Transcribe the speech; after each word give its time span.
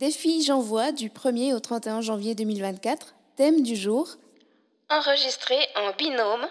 Défi 0.00 0.42
J'envoie 0.42 0.92
du 0.92 1.10
1er 1.10 1.52
au 1.52 1.60
31 1.60 2.00
janvier 2.00 2.34
2024. 2.34 3.14
Thème 3.36 3.62
du 3.62 3.76
jour 3.76 4.08
Enregistré 4.88 5.56
en 5.76 5.92
binôme. 5.92 6.46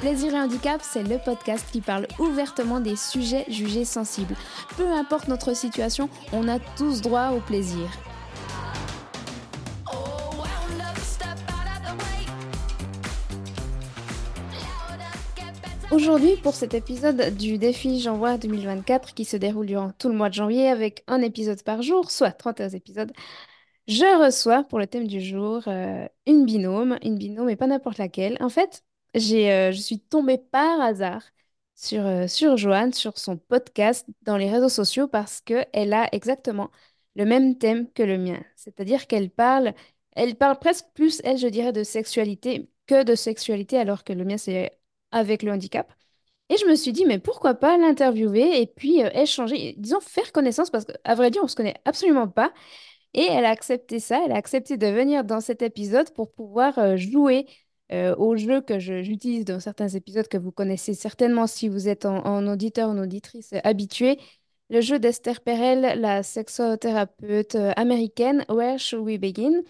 Plaisir 0.00 0.34
et 0.34 0.40
handicap, 0.40 0.80
c'est 0.82 1.02
le 1.02 1.18
podcast 1.18 1.66
qui 1.70 1.82
parle 1.82 2.08
ouvertement 2.18 2.80
des 2.80 2.96
sujets 2.96 3.44
jugés 3.48 3.84
sensibles. 3.84 4.36
Peu 4.78 4.86
importe 4.86 5.28
notre 5.28 5.54
situation, 5.54 6.08
on 6.32 6.48
a 6.48 6.58
tous 6.78 7.02
droit 7.02 7.32
au 7.32 7.40
plaisir. 7.40 7.90
Aujourd'hui, 15.98 16.36
pour 16.36 16.54
cet 16.54 16.74
épisode 16.74 17.36
du 17.36 17.58
défi 17.58 17.98
J'envoie 17.98 18.38
2024 18.38 19.14
qui 19.14 19.24
se 19.24 19.36
déroule 19.36 19.66
durant 19.66 19.90
tout 19.90 20.08
le 20.08 20.14
mois 20.14 20.28
de 20.28 20.34
janvier 20.34 20.68
avec 20.68 21.02
un 21.08 21.20
épisode 21.22 21.60
par 21.64 21.82
jour, 21.82 22.12
soit 22.12 22.30
31 22.30 22.68
épisodes, 22.68 23.12
je 23.88 24.24
reçois 24.24 24.62
pour 24.62 24.78
le 24.78 24.86
thème 24.86 25.08
du 25.08 25.20
jour 25.20 25.64
euh, 25.66 26.06
une 26.26 26.46
binôme, 26.46 26.98
une 27.02 27.18
binôme 27.18 27.50
et 27.50 27.56
pas 27.56 27.66
n'importe 27.66 27.98
laquelle. 27.98 28.36
En 28.38 28.48
fait, 28.48 28.84
j'ai, 29.16 29.50
euh, 29.52 29.72
je 29.72 29.80
suis 29.80 29.98
tombée 29.98 30.38
par 30.38 30.80
hasard 30.80 31.22
sur, 31.74 32.06
euh, 32.06 32.28
sur 32.28 32.56
Joanne, 32.56 32.92
sur 32.92 33.18
son 33.18 33.36
podcast 33.36 34.06
dans 34.22 34.36
les 34.36 34.48
réseaux 34.48 34.68
sociaux 34.68 35.08
parce 35.08 35.40
qu'elle 35.40 35.92
a 35.92 36.08
exactement 36.12 36.70
le 37.16 37.24
même 37.24 37.58
thème 37.58 37.90
que 37.90 38.04
le 38.04 38.18
mien. 38.18 38.40
C'est-à-dire 38.54 39.08
qu'elle 39.08 39.30
parle, 39.30 39.74
elle 40.12 40.36
parle 40.36 40.60
presque 40.60 40.86
plus, 40.94 41.20
elle, 41.24 41.38
je 41.38 41.48
dirais, 41.48 41.72
de 41.72 41.82
sexualité 41.82 42.70
que 42.86 43.02
de 43.02 43.16
sexualité, 43.16 43.78
alors 43.78 44.04
que 44.04 44.12
le 44.12 44.24
mien, 44.24 44.38
c'est 44.38 44.77
avec 45.12 45.42
le 45.42 45.52
handicap. 45.52 45.92
Et 46.50 46.56
je 46.56 46.66
me 46.66 46.74
suis 46.76 46.92
dit, 46.92 47.04
mais 47.04 47.18
pourquoi 47.18 47.54
pas 47.54 47.76
l'interviewer 47.76 48.60
et 48.60 48.66
puis 48.66 49.02
euh, 49.04 49.10
échanger, 49.12 49.74
disons 49.78 50.00
faire 50.00 50.32
connaissance, 50.32 50.70
parce 50.70 50.84
qu'à 50.84 51.14
vrai 51.14 51.30
dire, 51.30 51.42
on 51.42 51.44
ne 51.46 51.50
se 51.50 51.56
connaît 51.56 51.76
absolument 51.84 52.28
pas. 52.28 52.52
Et 53.14 53.24
elle 53.24 53.44
a 53.44 53.50
accepté 53.50 54.00
ça, 54.00 54.20
elle 54.24 54.32
a 54.32 54.36
accepté 54.36 54.76
de 54.76 54.86
venir 54.86 55.24
dans 55.24 55.40
cet 55.40 55.62
épisode 55.62 56.10
pour 56.12 56.32
pouvoir 56.32 56.96
jouer 56.96 57.46
euh, 57.90 58.14
au 58.16 58.36
jeu 58.36 58.60
que 58.60 58.78
j'utilise 58.78 59.46
dans 59.46 59.60
certains 59.60 59.88
épisodes 59.88 60.28
que 60.28 60.36
vous 60.36 60.52
connaissez 60.52 60.92
certainement 60.92 61.46
si 61.46 61.68
vous 61.68 61.88
êtes 61.88 62.04
en, 62.04 62.46
auditeur 62.46 62.90
ou 62.90 62.92
en 62.92 62.98
auditrice 62.98 63.54
habitué. 63.64 64.18
Le 64.68 64.82
jeu 64.82 64.98
d'Esther 64.98 65.40
Perel, 65.40 65.98
la 65.98 66.22
sexothérapeute 66.22 67.54
euh, 67.54 67.72
américaine, 67.76 68.44
Where 68.50 68.78
Should 68.78 69.04
We 69.04 69.18
Begin? 69.18 69.62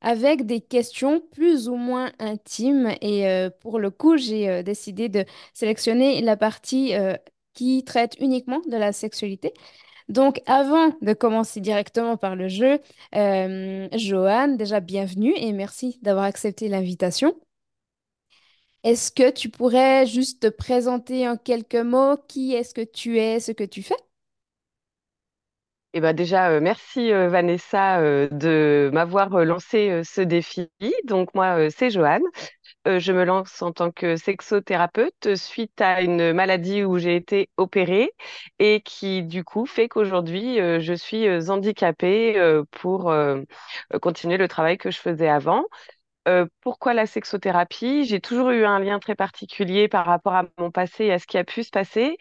Avec 0.00 0.46
des 0.46 0.60
questions 0.60 1.20
plus 1.32 1.68
ou 1.68 1.76
moins 1.76 2.12
intimes. 2.18 2.92
Et 3.00 3.26
euh, 3.28 3.50
pour 3.60 3.78
le 3.78 3.90
coup, 3.90 4.16
j'ai 4.16 4.62
décidé 4.62 5.08
de 5.08 5.24
sélectionner 5.54 6.20
la 6.22 6.36
partie 6.36 6.92
qui 7.54 7.84
traite 7.84 8.16
uniquement 8.20 8.60
de 8.68 8.76
la 8.76 8.92
sexualité. 8.92 9.52
Donc, 10.08 10.42
avant 10.46 10.92
de 11.02 11.12
commencer 11.12 11.60
directement 11.60 12.16
par 12.16 12.36
le 12.36 12.48
jeu, 12.48 12.80
Joanne, 13.12 14.56
déjà 14.56 14.80
bienvenue 14.80 15.34
et 15.36 15.52
merci 15.52 15.98
d'avoir 16.02 16.24
accepté 16.24 16.68
l'invitation. 16.68 17.34
Est-ce 18.84 19.10
que 19.10 19.30
tu 19.30 19.48
pourrais 19.48 20.06
juste 20.06 20.42
te 20.42 20.46
présenter 20.48 21.26
en 21.28 21.36
quelques 21.38 21.74
mots? 21.76 22.16
Qui 22.28 22.52
est-ce 22.54 22.74
que 22.74 22.82
tu 22.82 23.18
es, 23.18 23.40
ce 23.40 23.52
que 23.52 23.64
tu 23.64 23.82
fais? 23.82 23.96
Eh 25.92 26.00
ben 26.00 26.12
déjà, 26.12 26.50
euh, 26.50 26.60
merci 26.60 27.12
euh, 27.12 27.28
Vanessa 27.28 27.98
euh, 27.98 28.28
de 28.30 28.90
m'avoir 28.92 29.30
lancé 29.44 30.02
ce 30.04 30.20
défi. 30.20 30.68
Donc 31.04 31.34
moi, 31.34 31.68
c'est 31.70 31.90
Joanne. 31.90 32.22
je 32.86 33.12
me 33.12 33.24
lance 33.24 33.62
en 33.62 33.72
tant 33.72 33.90
que 33.92 34.16
sexothérapeute 34.16 35.36
suite 35.36 35.80
à 35.80 36.02
une 36.02 36.32
maladie 36.34 36.84
où 36.84 36.98
j'ai 36.98 37.16
été 37.16 37.50
opérée 37.58 38.12
et 38.60 38.82
qui 38.82 39.22
du 39.24 39.44
coup 39.44 39.66
fait 39.66 39.88
qu'aujourd'hui, 39.88 40.56
je 40.80 40.94
suis 40.94 41.28
handicapée 41.50 42.36
pour 42.72 43.12
continuer 44.02 44.36
le 44.38 44.48
travail 44.48 44.78
que 44.78 44.90
je 44.90 44.98
faisais 45.00 45.28
avant. 45.28 45.64
Euh, 46.28 46.46
pourquoi 46.60 46.92
la 46.92 47.06
sexothérapie? 47.06 48.04
J'ai 48.04 48.20
toujours 48.20 48.50
eu 48.50 48.64
un 48.64 48.78
lien 48.78 48.98
très 48.98 49.14
particulier 49.14 49.88
par 49.88 50.04
rapport 50.06 50.34
à 50.34 50.44
mon 50.58 50.70
passé 50.70 51.06
et 51.06 51.12
à 51.12 51.18
ce 51.18 51.26
qui 51.26 51.38
a 51.38 51.44
pu 51.44 51.62
se 51.64 51.70
passer. 51.70 52.18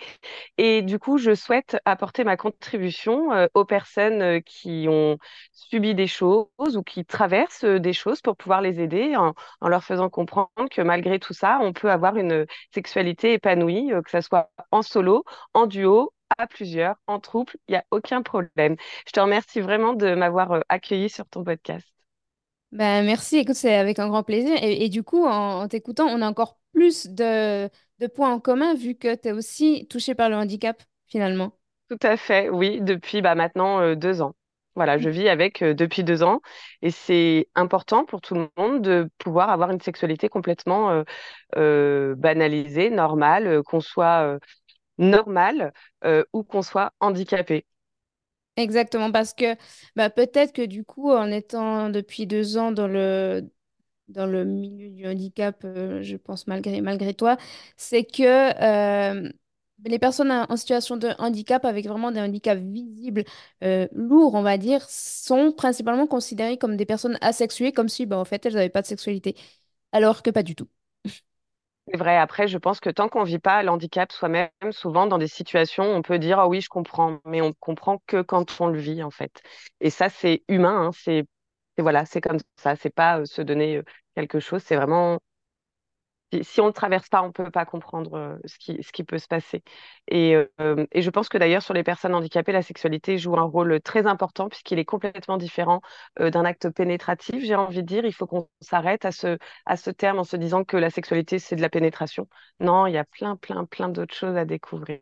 Et 0.58 0.82
du 0.82 1.00
coup, 1.00 1.18
je 1.18 1.36
souhaite 1.36 1.78
apporter 1.86 2.24
ma 2.24 2.38
contribution 2.38 3.34
euh, 3.34 3.48
aux 3.54 3.66
personnes 3.66 4.22
euh, 4.22 4.40
qui 4.42 4.88
ont 4.90 5.18
subi 5.52 5.96
des 5.96 6.08
choses 6.08 6.48
ou 6.78 6.84
qui 6.84 7.06
traversent 7.06 7.66
des 7.66 7.94
choses 7.94 8.22
pour 8.22 8.38
pouvoir 8.38 8.62
les 8.62 8.80
aider 8.82 9.16
en, 9.18 9.34
leur 9.68 9.84
faisant 9.84 10.10
comprendre 10.10 10.70
que 10.72 10.82
malgré 10.82 11.20
tout 11.20 11.34
ça, 11.34 11.60
on 11.62 11.74
peut 11.74 11.92
avoir 11.92 12.16
une 12.18 12.46
sexualité 12.74 13.34
épanouie, 13.34 13.92
que 14.06 14.12
ce 14.12 14.22
soit 14.22 14.52
en 14.72 14.82
solo, 14.82 15.26
en 15.54 15.68
duo, 15.68 16.14
à 16.38 16.48
plusieurs, 16.48 16.96
en 17.08 17.20
troupe, 17.20 17.52
il 17.68 17.72
n'y 17.74 17.78
a 17.78 17.84
aucun 17.92 18.22
problème. 18.22 18.76
Je 19.08 19.12
te 19.12 19.20
remercie 19.20 19.62
vraiment 19.62 19.94
de 19.94 20.16
m'avoir 20.16 20.64
accueilli 20.70 21.10
sur 21.10 21.28
ton 21.28 21.44
podcast. 21.44 21.99
Ben, 22.72 23.04
merci, 23.04 23.38
écoute, 23.38 23.56
c'est 23.56 23.76
avec 23.76 23.98
un 24.00 24.08
grand 24.08 24.24
plaisir. 24.24 24.56
Et, 24.62 24.90
du 24.90 25.04
coup, 25.04 25.26
en, 25.26 25.68
t'écoutant, 25.68 26.06
on 26.08 26.22
a 26.22 26.28
encore 26.30 26.60
plus 26.72 27.08
de, 27.08 27.68
de 28.00 28.08
points 28.08 28.32
en 28.32 28.40
commun 28.40 28.76
vu 28.76 28.96
que 28.96 29.16
tu 29.16 29.30
es 29.30 29.32
aussi 29.32 29.88
touché 29.90 30.14
par 30.14 30.30
le 30.30 30.36
handicap, 30.36 30.82
finalement. 31.08 31.54
Tout 31.90 31.98
à 32.04 32.18
fait, 32.18 32.50
oui, 32.50 32.80
depuis 32.82 33.22
bah, 33.22 33.34
maintenant 33.34 33.82
euh, 33.82 33.96
deux 33.96 34.22
ans. 34.22 34.36
Voilà, 34.76 35.00
je 35.00 35.10
vis 35.10 35.28
avec 35.28 35.64
euh, 35.64 35.74
depuis 35.74 36.04
deux 36.04 36.22
ans 36.22 36.42
et 36.84 36.92
c'est 36.92 37.50
important 37.56 38.06
pour 38.06 38.22
tout 38.22 38.36
le 38.36 38.48
monde 38.56 38.84
de 38.84 39.10
pouvoir 39.18 39.50
avoir 39.50 39.72
une 39.72 39.82
sexualité 39.82 40.30
complètement 40.30 41.04
euh, 41.58 42.16
banalisée, 42.16 42.92
normale, 42.92 43.64
qu'on 43.64 43.82
soit 43.82 44.38
normal 45.00 45.74
ou 46.34 46.44
qu'on 46.44 46.62
soit 46.62 46.94
handicapé. 47.00 47.66
Exactement, 48.60 49.10
parce 49.12 49.34
que 49.34 49.56
bah, 49.96 50.10
peut-être 50.10 50.52
que 50.54 50.66
du 50.66 50.84
coup, 50.84 51.12
en 51.12 51.32
étant 51.32 51.90
depuis 51.90 52.28
deux 52.28 52.58
ans 52.58 52.74
dans 52.74 52.90
le, 52.90 53.50
dans 54.10 54.26
le 54.28 54.46
milieu 54.46 54.90
du 54.92 55.08
handicap, 55.08 55.62
euh, 55.66 56.02
je 56.04 56.18
pense 56.18 56.48
malgré, 56.48 56.82
malgré 56.82 57.14
toi, 57.14 57.38
c'est 57.78 58.06
que 58.06 58.24
euh, 58.64 59.32
les 59.86 60.00
personnes 60.00 60.32
en 60.32 60.58
situation 60.58 60.98
de 60.98 61.10
handicap, 61.20 61.66
avec 61.66 61.88
vraiment 61.88 62.12
des 62.12 62.22
handicaps 62.22 62.62
visibles, 62.62 63.26
euh, 63.64 63.88
lourds, 63.94 64.36
on 64.36 64.44
va 64.44 64.58
dire, 64.58 64.84
sont 64.90 65.52
principalement 65.54 66.08
considérées 66.08 66.58
comme 66.58 66.78
des 66.78 66.86
personnes 66.86 67.18
asexuées, 67.22 67.74
comme 67.74 67.90
si, 67.90 68.06
bah, 68.08 68.18
en 68.20 68.26
fait, 68.26 68.46
elles 68.46 68.54
n'avaient 68.56 68.70
pas 68.70 68.84
de 68.84 68.88
sexualité, 68.88 69.36
alors 69.94 70.24
que 70.24 70.32
pas 70.32 70.44
du 70.44 70.56
tout. 70.56 70.68
C'est 71.92 71.98
vrai. 71.98 72.18
Après, 72.18 72.48
je 72.48 72.58
pense 72.58 72.80
que 72.80 72.90
tant 72.90 73.10
qu'on 73.10 73.24
vit 73.24 73.40
pas 73.40 73.64
l'handicap 73.64 74.12
soi-même, 74.12 74.50
souvent 74.72 75.08
dans 75.08 75.18
des 75.18 75.28
situations, 75.28 75.84
on 75.86 76.02
peut 76.04 76.20
dire, 76.20 76.40
ah 76.40 76.48
oui, 76.48 76.62
je 76.62 76.70
comprends, 76.70 77.20
mais 77.26 77.42
on 77.42 77.54
comprend 77.54 77.98
que 78.06 78.22
quand 78.22 78.62
on 78.62 78.68
le 78.68 78.80
vit, 78.80 79.02
en 79.02 79.10
fait. 79.10 79.42
Et 79.82 79.90
ça, 79.90 80.10
c'est 80.10 80.44
humain, 80.48 80.88
hein, 80.88 80.92
c'est, 80.94 81.26
voilà, 81.80 82.06
c'est 82.06 82.22
comme 82.22 82.38
ça. 82.58 82.76
C'est 82.76 82.94
pas 82.94 83.20
euh, 83.22 83.26
se 83.26 83.42
donner 83.42 83.82
quelque 84.16 84.40
chose, 84.40 84.62
c'est 84.64 84.76
vraiment 84.76 85.20
si, 86.44 86.62
on 86.62 86.68
ne 86.68 86.72
traverse 86.72 87.10
pas, 87.10 87.22
on 87.24 87.28
ne 87.28 87.32
peut 87.32 87.52
pas 87.52 87.66
comprendre 87.66 88.14
euh, 88.16 88.38
ce 88.46 88.58
qui, 88.60 88.82
ce 88.84 88.92
qui 88.92 89.04
peut 89.04 89.18
se 89.18 89.28
passer. 89.28 89.64
Et, 90.08 90.36
euh, 90.62 90.86
et 90.92 91.02
je 91.02 91.10
pense 91.10 91.30
que 91.30 91.38
d'ailleurs, 91.38 91.62
sur 91.64 91.74
les 91.74 91.84
personnes 91.84 92.14
handicapées, 92.16 92.52
la 92.52 92.62
sexualité 92.62 93.18
joue 93.18 93.36
un 93.38 93.44
rôle 93.44 93.82
très 93.82 94.06
important 94.08 94.50
puisqu'il 94.50 94.80
est 94.80 94.86
complètement 94.86 95.38
différent 95.38 95.82
euh, 96.20 96.30
d'un 96.30 96.46
acte 96.46 96.70
pénétratif, 96.70 97.44
j'ai 97.44 97.56
envie 97.56 97.78
de 97.78 97.88
dire. 97.88 98.06
Il 98.06 98.14
faut 98.14 98.28
qu'on 98.28 98.50
s'arrête 98.62 99.06
à 99.06 99.12
ce, 99.12 99.38
à 99.66 99.78
ce 99.78 99.90
terme 99.92 100.20
en 100.20 100.24
se 100.24 100.38
disant 100.38 100.64
que 100.64 100.78
la 100.78 100.90
sexualité, 100.90 101.40
c'est 101.40 101.56
de 101.56 101.62
la 101.62 101.70
pénétration. 101.70 102.28
Non, 102.60 102.86
il 102.88 102.94
y 102.94 102.98
a 102.98 103.06
plein, 103.06 103.36
plein, 103.36 103.66
plein 103.66 103.90
d'autres 103.90 104.16
choses 104.16 104.38
à 104.38 104.46
découvrir. 104.46 105.02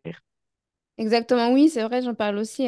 Exactement, 1.00 1.52
oui, 1.52 1.70
c'est 1.70 1.84
vrai, 1.84 2.02
j'en 2.02 2.16
parle 2.16 2.40
aussi 2.40 2.68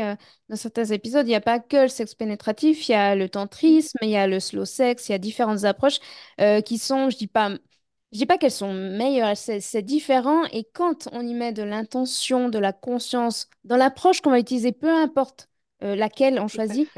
dans 0.49 0.55
certains 0.55 0.85
épisodes. 0.85 1.25
Il 1.25 1.29
n'y 1.29 1.35
a 1.35 1.41
pas 1.41 1.59
que 1.59 1.77
le 1.77 1.87
sexe 1.87 2.13
pénétratif, 2.13 2.87
il 2.87 2.91
y 2.91 2.95
a 2.95 3.15
le 3.15 3.27
tantrisme, 3.27 3.97
il 4.03 4.09
y 4.09 4.17
a 4.17 4.27
le 4.27 4.39
slow 4.39 4.65
sex, 4.65 5.09
il 5.09 5.13
y 5.13 5.15
a 5.15 5.17
différentes 5.17 5.63
approches 5.63 5.99
qui 6.65 6.77
sont, 6.77 7.09
je 7.09 7.17
dis 7.17 7.25
pas 7.27 7.49
je 8.11 8.17
dis 8.19 8.25
pas 8.25 8.37
qu'elles 8.37 8.51
sont 8.51 8.73
meilleures, 8.73 9.37
c'est 9.37 9.81
différent 9.83 10.43
et 10.51 10.63
quand 10.73 11.07
on 11.11 11.21
y 11.21 11.33
met 11.33 11.53
de 11.53 11.63
l'intention, 11.63 12.49
de 12.49 12.57
la 12.59 12.73
conscience 12.73 13.49
dans 13.63 13.77
l'approche 13.77 14.21
qu'on 14.21 14.31
va 14.31 14.39
utiliser, 14.39 14.71
peu 14.71 14.89
importe 14.89 15.49
euh, 15.83 15.95
laquelle 15.95 16.39
on 16.39 16.47
choisit, 16.47 16.91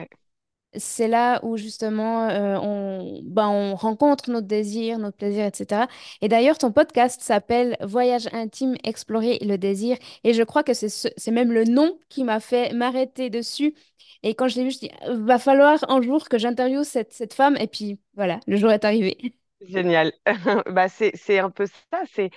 c'est 0.78 1.10
là 1.10 1.40
où 1.44 1.58
justement 1.58 2.30
euh, 2.30 2.58
on, 2.62 3.22
ben, 3.24 3.50
on 3.50 3.76
rencontre 3.76 4.32
notre 4.32 4.48
désir, 4.48 5.00
notre 5.00 5.18
plaisir, 5.18 5.46
etc. 5.46 5.88
Et 6.22 6.30
d'ailleurs, 6.30 6.58
ton 6.58 6.72
podcast 6.72 7.22
s'appelle 7.22 7.76
Voyage 7.82 8.30
intime, 8.34 8.76
explorer 8.86 9.40
le 9.42 9.58
désir 9.58 9.98
et 10.24 10.34
je 10.34 10.44
crois 10.44 10.64
que 10.64 10.74
c'est 10.74 10.90
c'est 10.90 11.32
même 11.32 11.52
le 11.52 11.66
nom 11.66 12.00
qui 12.10 12.24
m'a 12.24 12.40
fait 12.40 12.74
m'arrêter 12.74 13.30
dessus. 13.30 13.76
Et 14.24 14.36
quand 14.36 14.48
je 14.48 14.58
l'ai 14.58 14.64
vu, 14.66 14.72
je 14.72 14.80
dis, 14.80 14.92
va 15.10 15.40
falloir 15.40 15.84
un 15.90 16.02
jour 16.02 16.30
que 16.30 16.38
j'interviewe 16.38 16.84
cette, 16.84 17.12
cette 17.14 17.34
femme 17.34 17.58
et 17.58 17.68
puis 17.68 18.00
voilà, 18.16 18.40
le 18.48 18.56
jour 18.58 18.72
est 18.72 18.86
arrivé. 18.86 19.18
Génial. 19.62 20.12
bah, 20.68 20.88
c'est 20.90 21.40
un 21.40 21.50
peu 21.50 21.66
ça, 21.92 22.02
c'est 22.14 22.32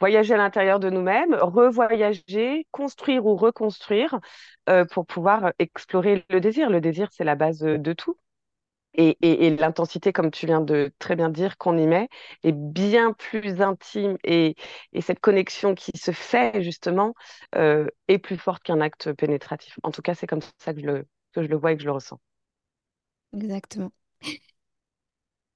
voyager 0.00 0.34
à 0.34 0.36
l'intérieur 0.36 0.80
de 0.80 0.90
nous-mêmes, 0.90 1.34
revoyager, 1.34 2.66
construire 2.72 3.24
ou 3.26 3.36
reconstruire 3.36 4.18
pour 4.90 5.06
pouvoir 5.06 5.52
explorer 5.58 6.24
le 6.30 6.40
désir. 6.40 6.70
Le 6.70 6.80
désir, 6.80 7.08
c'est 7.12 7.24
la 7.24 7.34
base 7.36 7.60
de 7.60 7.92
tout. 7.92 8.16
Et, 8.94 9.16
et, 9.22 9.56
l'intensité, 9.56 10.12
comme 10.12 10.30
tu 10.30 10.46
viens 10.46 10.60
de 10.60 10.92
très 10.98 11.16
bien 11.16 11.30
dire, 11.30 11.58
qu'on 11.58 11.78
y 11.78 11.86
met, 11.86 12.08
est 12.44 12.52
bien 12.52 13.12
plus 13.14 13.62
intime 13.62 14.18
et, 14.24 14.56
et 14.92 15.00
cette 15.02 15.20
connexion 15.20 15.74
qui 15.74 15.92
se 15.98 16.12
fait 16.12 16.62
justement 16.62 17.14
est 17.54 18.18
plus 18.18 18.38
forte 18.38 18.62
qu'un 18.64 18.80
acte 18.80 19.12
pénétratif. 19.14 19.78
En 19.82 19.92
tout 19.92 20.02
cas, 20.02 20.14
c'est 20.14 20.26
comme 20.26 20.42
ça 20.58 20.74
que 20.74 20.80
je 20.80 20.86
le, 20.86 21.06
que 21.32 21.42
je 21.42 21.48
le 21.48 21.56
vois 21.56 21.72
et 21.72 21.76
que 21.76 21.82
je 21.82 21.86
le 21.86 21.92
ressens. 21.92 22.20
Exactement. 23.34 23.92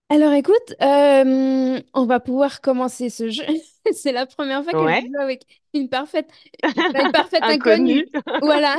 Alors 0.08 0.32
écoute, 0.34 0.74
euh, 0.82 1.80
on 1.94 2.06
va 2.06 2.20
pouvoir 2.20 2.60
commencer 2.60 3.10
ce 3.10 3.28
jeu. 3.28 3.42
C'est 3.92 4.12
la 4.12 4.26
première 4.26 4.62
fois 4.62 4.74
que 4.74 4.86
je 4.86 4.92
Ouais, 4.92 5.06
joue 5.06 5.20
avec 5.20 5.44
une 5.74 5.88
parfaite, 5.88 6.30
une 6.94 7.10
parfaite 7.12 7.48
inconnu. 7.48 8.04
inconnue. 8.04 8.06
Voilà. 8.40 8.78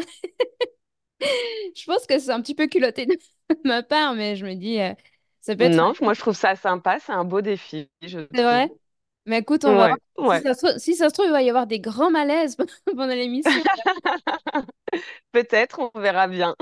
Je 1.76 1.86
pense 1.86 2.06
que 2.08 2.20
c'est 2.20 2.32
un 2.32 2.42
petit 2.42 2.56
peu 2.56 2.68
culotté 2.68 3.06
de 3.06 3.18
ma 3.66 3.84
part, 3.84 4.14
mais 4.16 4.36
je 4.36 4.46
me 4.46 4.54
dis, 4.56 4.80
euh, 4.80 4.94
ça 5.42 5.56
peut 5.56 5.64
être 5.66 5.80
Non, 5.80 5.94
moi 6.02 6.14
je 6.14 6.20
trouve 6.22 6.36
ça 6.36 6.56
sympa, 6.56 7.00
c'est 7.00 7.12
un 7.12 7.24
beau 7.26 7.42
défi, 7.42 7.90
je 8.02 8.20
c'est 8.34 8.44
trouve. 8.44 8.44
vrai. 8.44 8.72
Mais 9.26 9.40
écoute, 9.40 9.66
on 9.66 9.76
va 9.76 9.88
voir. 9.88 9.98
Ouais, 10.18 10.28
Si 10.30 10.40
ouais. 10.40 10.44
ça 10.44 10.54
se 10.54 10.66
trouve, 10.66 10.78
si 10.80 10.96
ça 10.96 11.10
se 11.10 11.14
trouve, 11.14 11.28
il 11.28 11.32
va 11.32 11.42
y 11.44 11.50
avoir 11.50 11.68
des 11.68 11.80
grands 11.80 12.12
malaises 12.12 12.58
pendant 12.86 13.08
l'émission. 13.08 13.64
Peut-être, 15.32 15.80
on 15.94 16.00
verra 16.00 16.28
bien. 16.28 16.56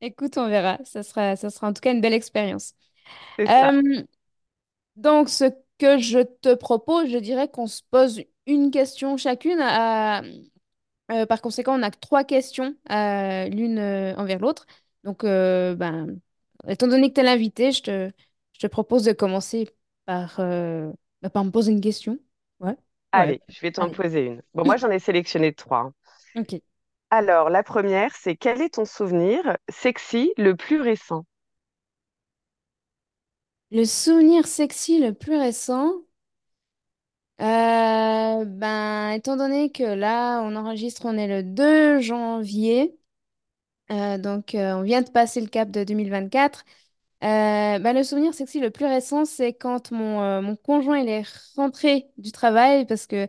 Écoute, 0.00 0.36
on 0.38 0.48
verra. 0.48 0.78
Ça 0.84 1.02
sera, 1.02 1.36
ça 1.36 1.50
sera 1.50 1.68
en 1.68 1.72
tout 1.72 1.80
cas 1.80 1.92
une 1.92 2.00
belle 2.00 2.12
expérience. 2.14 2.74
C'est 3.36 3.48
ça. 3.48 3.72
Euh, 3.72 4.02
donc, 4.96 5.28
ce 5.28 5.44
que 5.78 5.98
je 5.98 6.20
te 6.20 6.54
propose, 6.54 7.08
je 7.10 7.18
dirais 7.18 7.48
qu'on 7.48 7.66
se 7.66 7.82
pose 7.90 8.22
une 8.46 8.70
question 8.70 9.16
chacune. 9.16 9.60
à- 9.60 10.22
euh, 11.12 11.26
par 11.26 11.42
conséquent, 11.42 11.78
on 11.78 11.82
a 11.82 11.90
que 11.90 11.98
trois 12.00 12.24
questions, 12.24 12.76
euh, 12.90 13.46
l'une 13.48 13.78
euh, 13.78 14.14
envers 14.16 14.38
l'autre. 14.40 14.66
Donc, 15.04 15.24
euh, 15.24 15.74
ben, 15.76 16.18
étant 16.68 16.88
donné 16.88 17.10
que 17.10 17.14
tu 17.16 17.20
es 17.20 17.24
l'invité, 17.24 17.72
je 17.72 17.82
te, 17.82 18.12
je 18.54 18.60
te 18.60 18.66
propose 18.68 19.04
de 19.04 19.12
commencer 19.12 19.70
par, 20.06 20.40
euh, 20.40 20.92
par 21.34 21.44
me 21.44 21.50
poser 21.52 21.72
une 21.72 21.80
question. 21.82 22.18
Ouais, 22.60 22.76
ouais. 23.14 23.24
Allez, 23.24 23.42
je 23.48 23.60
vais 23.62 23.72
t'en 23.72 23.88
Allez. 23.88 23.90
poser 23.90 24.26
une. 24.26 24.42
Bon, 24.54 24.64
moi 24.66 24.76
j'en 24.76 24.90
ai 24.90 24.98
sélectionné 24.98 25.54
trois. 25.54 25.78
hein. 25.80 25.94
Ok. 26.34 26.52
Alors, 27.10 27.48
la 27.48 27.62
première, 27.62 28.12
c'est 28.16 28.34
quel 28.34 28.60
est 28.60 28.74
ton 28.74 28.84
souvenir 28.84 29.56
sexy 29.68 30.32
le 30.36 30.56
plus 30.56 30.80
récent? 30.80 31.24
Le 33.72 33.84
souvenir 33.86 34.46
sexy 34.46 35.00
le 35.00 35.12
plus 35.14 35.36
récent, 35.36 35.90
euh, 37.40 38.44
ben, 38.44 39.10
étant 39.10 39.36
donné 39.36 39.70
que 39.72 39.82
là, 39.82 40.40
on 40.42 40.54
enregistre, 40.56 41.02
on 41.06 41.16
est 41.16 41.26
le 41.26 41.42
2 41.42 42.00
janvier, 42.00 42.96
euh, 43.92 44.18
donc 44.18 44.54
euh, 44.54 44.74
on 44.74 44.82
vient 44.82 45.02
de 45.02 45.10
passer 45.10 45.40
le 45.40 45.48
cap 45.48 45.70
de 45.70 45.84
2024. 45.84 46.64
Euh, 47.24 47.78
bah, 47.80 47.92
le 47.92 48.04
souvenir 48.04 48.34
sexy 48.34 48.60
le 48.60 48.70
plus 48.70 48.86
récent, 48.86 49.24
c'est 49.26 49.54
quand 49.54 49.92
mon, 49.92 50.56
conjoint 50.56 51.04
est 51.06 51.24
rentré 51.56 52.10
du 52.18 52.32
travail 52.32 52.86
parce 52.86 53.06
que 53.06 53.28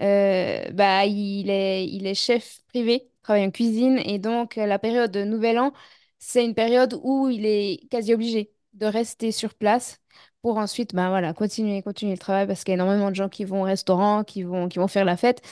bah, 0.00 1.06
il 1.06 1.50
est, 1.50 2.14
chef 2.14 2.60
privé, 2.68 3.10
il 3.12 3.22
travaille 3.22 3.46
en 3.46 3.50
cuisine 3.50 3.98
et 4.04 4.18
donc 4.18 4.56
la 4.56 4.78
période 4.78 5.10
de 5.12 5.24
Nouvel 5.24 5.58
An, 5.58 5.72
c'est 6.18 6.44
une 6.44 6.54
période 6.54 6.98
où 7.02 7.28
il 7.28 7.46
est 7.46 7.88
quasi 7.90 8.14
obligé 8.14 8.53
de 8.74 8.86
rester 8.86 9.32
sur 9.32 9.54
place 9.54 10.00
pour 10.42 10.58
ensuite 10.58 10.94
bah, 10.94 11.08
voilà, 11.08 11.32
continuer, 11.34 11.82
continuer 11.82 12.12
le 12.12 12.18
travail 12.18 12.46
parce 12.46 12.64
qu'il 12.64 12.72
y 12.72 12.74
a 12.74 12.82
énormément 12.82 13.10
de 13.10 13.16
gens 13.16 13.28
qui 13.28 13.44
vont 13.44 13.62
au 13.62 13.64
restaurant, 13.64 14.24
qui 14.24 14.42
vont, 14.42 14.68
qui 14.68 14.78
vont 14.78 14.88
faire 14.88 15.04
la 15.04 15.16
fête. 15.16 15.42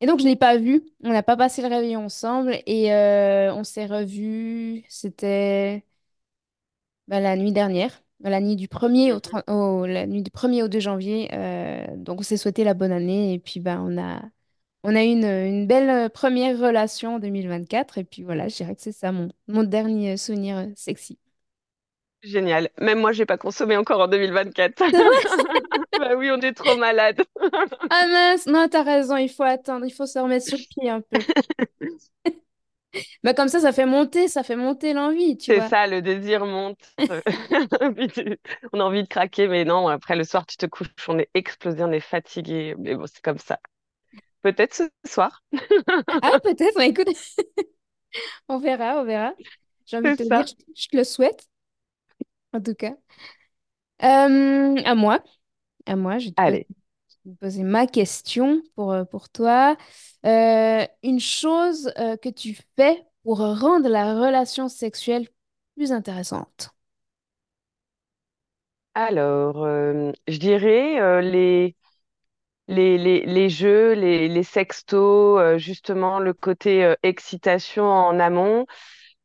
Et 0.00 0.06
donc 0.06 0.18
je 0.20 0.24
ne 0.24 0.30
l'ai 0.30 0.36
pas 0.36 0.56
vu, 0.58 0.82
on 1.04 1.12
n'a 1.12 1.22
pas 1.22 1.36
passé 1.36 1.62
le 1.62 1.68
réveillon 1.68 2.04
ensemble 2.06 2.58
et 2.66 2.92
euh, 2.94 3.54
on 3.54 3.64
s'est 3.64 3.86
revus, 3.86 4.84
c'était... 4.88 5.84
Bah, 7.08 7.20
la 7.20 7.36
nuit 7.36 7.52
dernière, 7.52 8.02
la 8.20 8.40
nuit 8.40 8.56
du 8.56 8.66
premier 8.68 9.12
au. 9.12 9.20
30 9.20 9.44
au- 9.48 9.84
la 9.86 10.06
nuit 10.06 10.22
du 10.22 10.30
au 10.62 10.68
2 10.68 10.80
janvier. 10.80 11.28
euh, 11.34 11.84
donc, 11.96 12.20
on 12.20 12.22
s'est 12.22 12.36
souhaité 12.38 12.64
la 12.64 12.74
bonne 12.74 12.92
année 12.92 13.34
et 13.34 13.38
puis 13.38 13.60
bah, 13.60 13.78
on 13.82 13.98
a, 13.98 14.22
on 14.84 14.94
a 14.96 15.04
eu 15.04 15.08
une, 15.08 15.24
une 15.26 15.66
belle 15.66 15.90
euh, 15.90 16.08
première 16.10 16.58
relation 16.58 17.16
en 17.16 17.18
2024. 17.20 17.98
Et 17.98 18.04
puis 18.04 18.22
voilà, 18.22 18.48
je 18.48 18.56
dirais 18.56 18.74
que 18.76 18.82
c'est 18.82 18.92
ça 18.92 19.12
mon, 19.12 19.28
mon 19.48 19.64
dernier 19.64 20.16
souvenir 20.18 20.68
sexy. 20.76 21.18
Génial. 22.24 22.70
Même 22.80 23.00
moi, 23.00 23.12
j'ai 23.12 23.26
pas 23.26 23.36
consommé 23.38 23.76
encore 23.76 24.00
en 24.00 24.08
2024. 24.08 24.82
C'est 24.90 25.02
vrai? 25.04 25.16
Bah 25.96 26.14
oui, 26.16 26.30
on 26.30 26.40
est 26.40 26.52
trop 26.54 26.76
malade. 26.76 27.22
Ah 27.90 28.06
mince, 28.08 28.46
non, 28.46 28.68
t'as 28.68 28.82
raison, 28.82 29.16
il 29.16 29.28
faut 29.30 29.42
attendre, 29.42 29.86
il 29.86 29.90
faut 29.92 30.06
se 30.06 30.18
remettre 30.18 30.46
sur 30.46 30.58
pied 30.66 30.90
un 30.90 31.00
peu. 31.00 31.24
Bah, 33.22 33.34
comme 33.34 33.48
ça, 33.48 33.60
ça 33.60 33.72
fait 33.72 33.86
monter, 33.86 34.28
ça 34.28 34.42
fait 34.42 34.56
monter 34.56 34.92
l'envie, 34.92 35.36
tu 35.36 35.52
C'est 35.52 35.60
vois. 35.60 35.70
ça, 35.70 35.86
le 35.86 36.00
désir 36.02 36.46
monte. 36.46 36.78
Puis 37.96 38.08
tu- 38.08 38.38
On 38.72 38.80
a 38.80 38.84
envie 38.84 39.02
de 39.02 39.08
craquer, 39.08 39.46
mais 39.48 39.64
non, 39.64 39.88
après 39.88 40.16
le 40.16 40.24
soir, 40.24 40.46
tu 40.46 40.56
te 40.56 40.66
couches, 40.66 40.88
on 41.08 41.18
est 41.18 41.30
explosé, 41.34 41.82
on 41.84 41.92
est 41.92 42.00
fatigué. 42.00 42.74
Mais 42.78 42.94
bon, 42.94 43.06
c'est 43.06 43.22
comme 43.22 43.38
ça. 43.38 43.58
Peut-être 44.42 44.74
ce 44.74 44.84
soir, 45.06 45.42
Ah, 46.22 46.38
peut-être, 46.42 46.74
bah, 46.76 46.86
écoute, 46.86 47.08
on 48.48 48.58
verra, 48.58 49.00
on 49.00 49.04
verra. 49.04 49.34
J'ai 49.86 49.96
envie 49.98 50.10
de 50.10 50.14
c'est 50.14 50.16
te 50.16 50.22
dire, 50.22 50.44
ça. 50.44 50.46
je, 50.46 50.54
je 50.74 50.88
te 50.88 50.96
le 50.96 51.04
souhaite, 51.04 51.46
en 52.54 52.60
tout 52.62 52.74
cas. 52.74 52.96
Euh, 54.02 54.76
à 54.84 54.94
moi, 54.94 55.22
à 55.86 55.96
moi, 55.96 56.18
je 56.18 56.26
vais 56.26 56.32
te 56.32 56.40
poser 56.42 56.58
Allez. 56.58 56.66
vais 57.26 57.34
poser 57.36 57.62
ma 57.64 57.86
question 57.88 58.62
pour, 58.76 58.92
euh, 58.92 59.04
pour 59.04 59.30
toi. 59.30 59.76
Euh, 60.26 60.86
une 61.04 61.20
chose 61.20 61.92
euh, 61.98 62.16
que 62.16 62.28
tu 62.30 62.56
fais 62.76 63.04
pour 63.24 63.38
rendre 63.40 63.88
la 63.88 64.14
relation 64.14 64.68
sexuelle 64.68 65.28
plus 65.76 65.92
intéressante? 65.92 66.70
Alors, 68.94 69.64
euh, 69.64 70.12
je 70.28 70.38
dirais 70.38 71.00
euh, 71.00 71.20
les, 71.20 71.76
les, 72.68 72.98
les, 72.98 73.26
les 73.26 73.50
jeux, 73.50 73.92
les, 73.94 74.28
les 74.28 74.42
sextos, 74.44 75.40
euh, 75.40 75.58
justement, 75.58 76.20
le 76.20 76.34
côté 76.34 76.84
euh, 76.84 76.94
excitation 77.02 77.84
en 77.86 78.20
amont. 78.20 78.66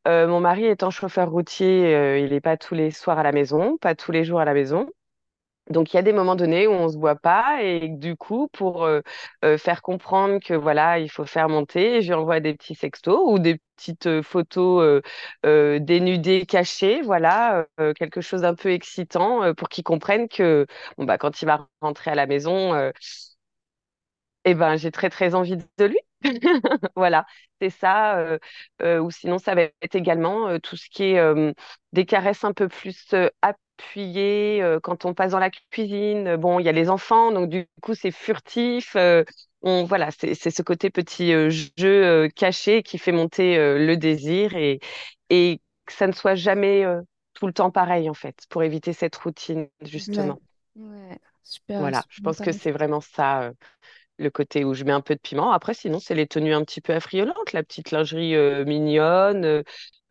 Euh, 0.08 0.26
mon 0.26 0.40
mari 0.40 0.64
étant 0.66 0.90
chauffeur 0.90 1.30
routier, 1.30 1.94
euh, 1.94 2.18
il 2.18 2.30
n'est 2.30 2.40
pas 2.40 2.56
tous 2.56 2.74
les 2.74 2.90
soirs 2.90 3.18
à 3.18 3.22
la 3.22 3.32
maison, 3.32 3.76
pas 3.78 3.94
tous 3.94 4.12
les 4.12 4.24
jours 4.24 4.40
à 4.40 4.44
la 4.46 4.54
maison. 4.54 4.88
Donc, 5.70 5.92
il 5.94 5.96
y 5.96 6.00
a 6.00 6.02
des 6.02 6.12
moments 6.14 6.36
donnés 6.36 6.66
où 6.66 6.72
on 6.72 6.88
se 6.90 6.98
voit 6.98 7.16
pas 7.16 7.62
et 7.62 7.88
du 7.88 8.16
coup, 8.16 8.48
pour 8.52 8.84
euh, 8.84 9.02
faire 9.58 9.82
comprendre 9.82 10.40
que 10.40 10.54
voilà, 10.54 10.98
il 11.00 11.10
faut 11.10 11.26
faire 11.26 11.48
monter, 11.48 12.02
je 12.02 12.08
lui 12.08 12.14
envoie 12.14 12.40
des 12.40 12.54
petits 12.54 12.74
sextos 12.74 13.20
ou 13.26 13.38
des 13.38 13.60
petites 13.76 14.22
photos 14.22 15.02
dénudées, 15.44 16.46
cachées, 16.46 17.02
voilà, 17.02 17.66
quelque 17.96 18.20
chose 18.20 18.42
d'un 18.42 18.54
peu 18.54 18.70
excitant 18.72 19.54
pour 19.54 19.68
qu'il 19.70 19.84
comprenne 19.84 20.28
que 20.28 20.66
bon, 20.98 21.04
bah, 21.06 21.18
quand 21.18 21.42
il 21.42 21.46
va 21.46 21.68
rentrer 21.82 22.10
à 22.12 22.14
la 22.16 22.26
maison, 22.26 22.74
eh 24.44 24.54
ben, 24.54 24.76
j'ai 24.76 24.90
très 24.90 25.08
très 25.10 25.34
envie 25.34 25.56
de 25.56 25.84
lui. 25.86 25.98
Voilà, 26.96 27.26
c'est 27.60 27.70
ça. 27.70 28.18
euh, 28.18 28.38
euh, 28.82 28.98
ou 29.00 29.10
sinon, 29.10 29.38
ça 29.38 29.54
va 29.54 29.62
être 29.62 29.94
également 29.94 30.48
euh, 30.48 30.58
tout 30.58 30.76
ce 30.76 30.88
qui 30.90 31.04
est 31.04 31.54
des 31.92 32.06
caresses 32.06 32.44
un 32.44 32.52
peu 32.52 32.68
plus 32.68 33.14
appuyées 33.42 34.62
quand 34.82 35.04
on 35.04 35.14
passe 35.14 35.32
dans 35.32 35.38
la 35.38 35.50
cuisine. 35.70 36.36
Bon, 36.36 36.58
il 36.58 36.66
y 36.66 36.68
a 36.68 36.72
les 36.72 36.90
enfants, 36.90 37.32
donc 37.32 37.48
du 37.48 37.66
coup, 37.82 37.94
c'est 37.94 38.10
furtif. 38.10 38.96
on, 39.62 39.84
voilà, 39.84 40.10
c'est 40.10 40.34
ce 40.50 40.62
côté 40.62 40.90
petit 40.90 41.32
jeu 41.78 42.28
caché 42.36 42.82
qui 42.82 42.98
fait 42.98 43.12
monter 43.12 43.56
le 43.56 43.96
désir 43.96 44.54
et, 44.56 44.80
et 45.30 45.60
que 45.86 45.92
ça 45.92 46.06
ne 46.06 46.12
soit 46.12 46.34
jamais 46.34 46.84
tout 47.34 47.46
le 47.46 47.52
temps 47.52 47.70
pareil, 47.70 48.10
en 48.10 48.14
fait, 48.14 48.44
pour 48.50 48.62
éviter 48.62 48.92
cette 48.92 49.16
routine, 49.16 49.68
justement. 49.82 50.40
Ouais, 50.76 51.18
super, 51.42 51.88
Voilà, 51.88 52.04
je 52.10 52.20
pense 52.20 52.40
que 52.40 52.52
c'est 52.52 52.72
vraiment 52.72 53.00
ça. 53.00 53.52
Le 54.20 54.30
côté 54.30 54.64
où 54.64 54.74
je 54.74 54.84
mets 54.84 54.92
un 54.92 55.00
peu 55.00 55.14
de 55.16 55.20
piment. 55.20 55.52
Après, 55.52 55.74
sinon, 55.74 55.98
c'est 56.00 56.14
les 56.14 56.26
tenues 56.28 56.54
un 56.54 56.64
petit 56.64 56.80
peu 56.80 56.94
affriolantes, 56.94 57.52
la 57.52 57.62
petite 57.64 57.90
lingerie 57.90 58.36
euh, 58.36 58.64
mignonne, 58.64 59.44
euh, 59.44 59.62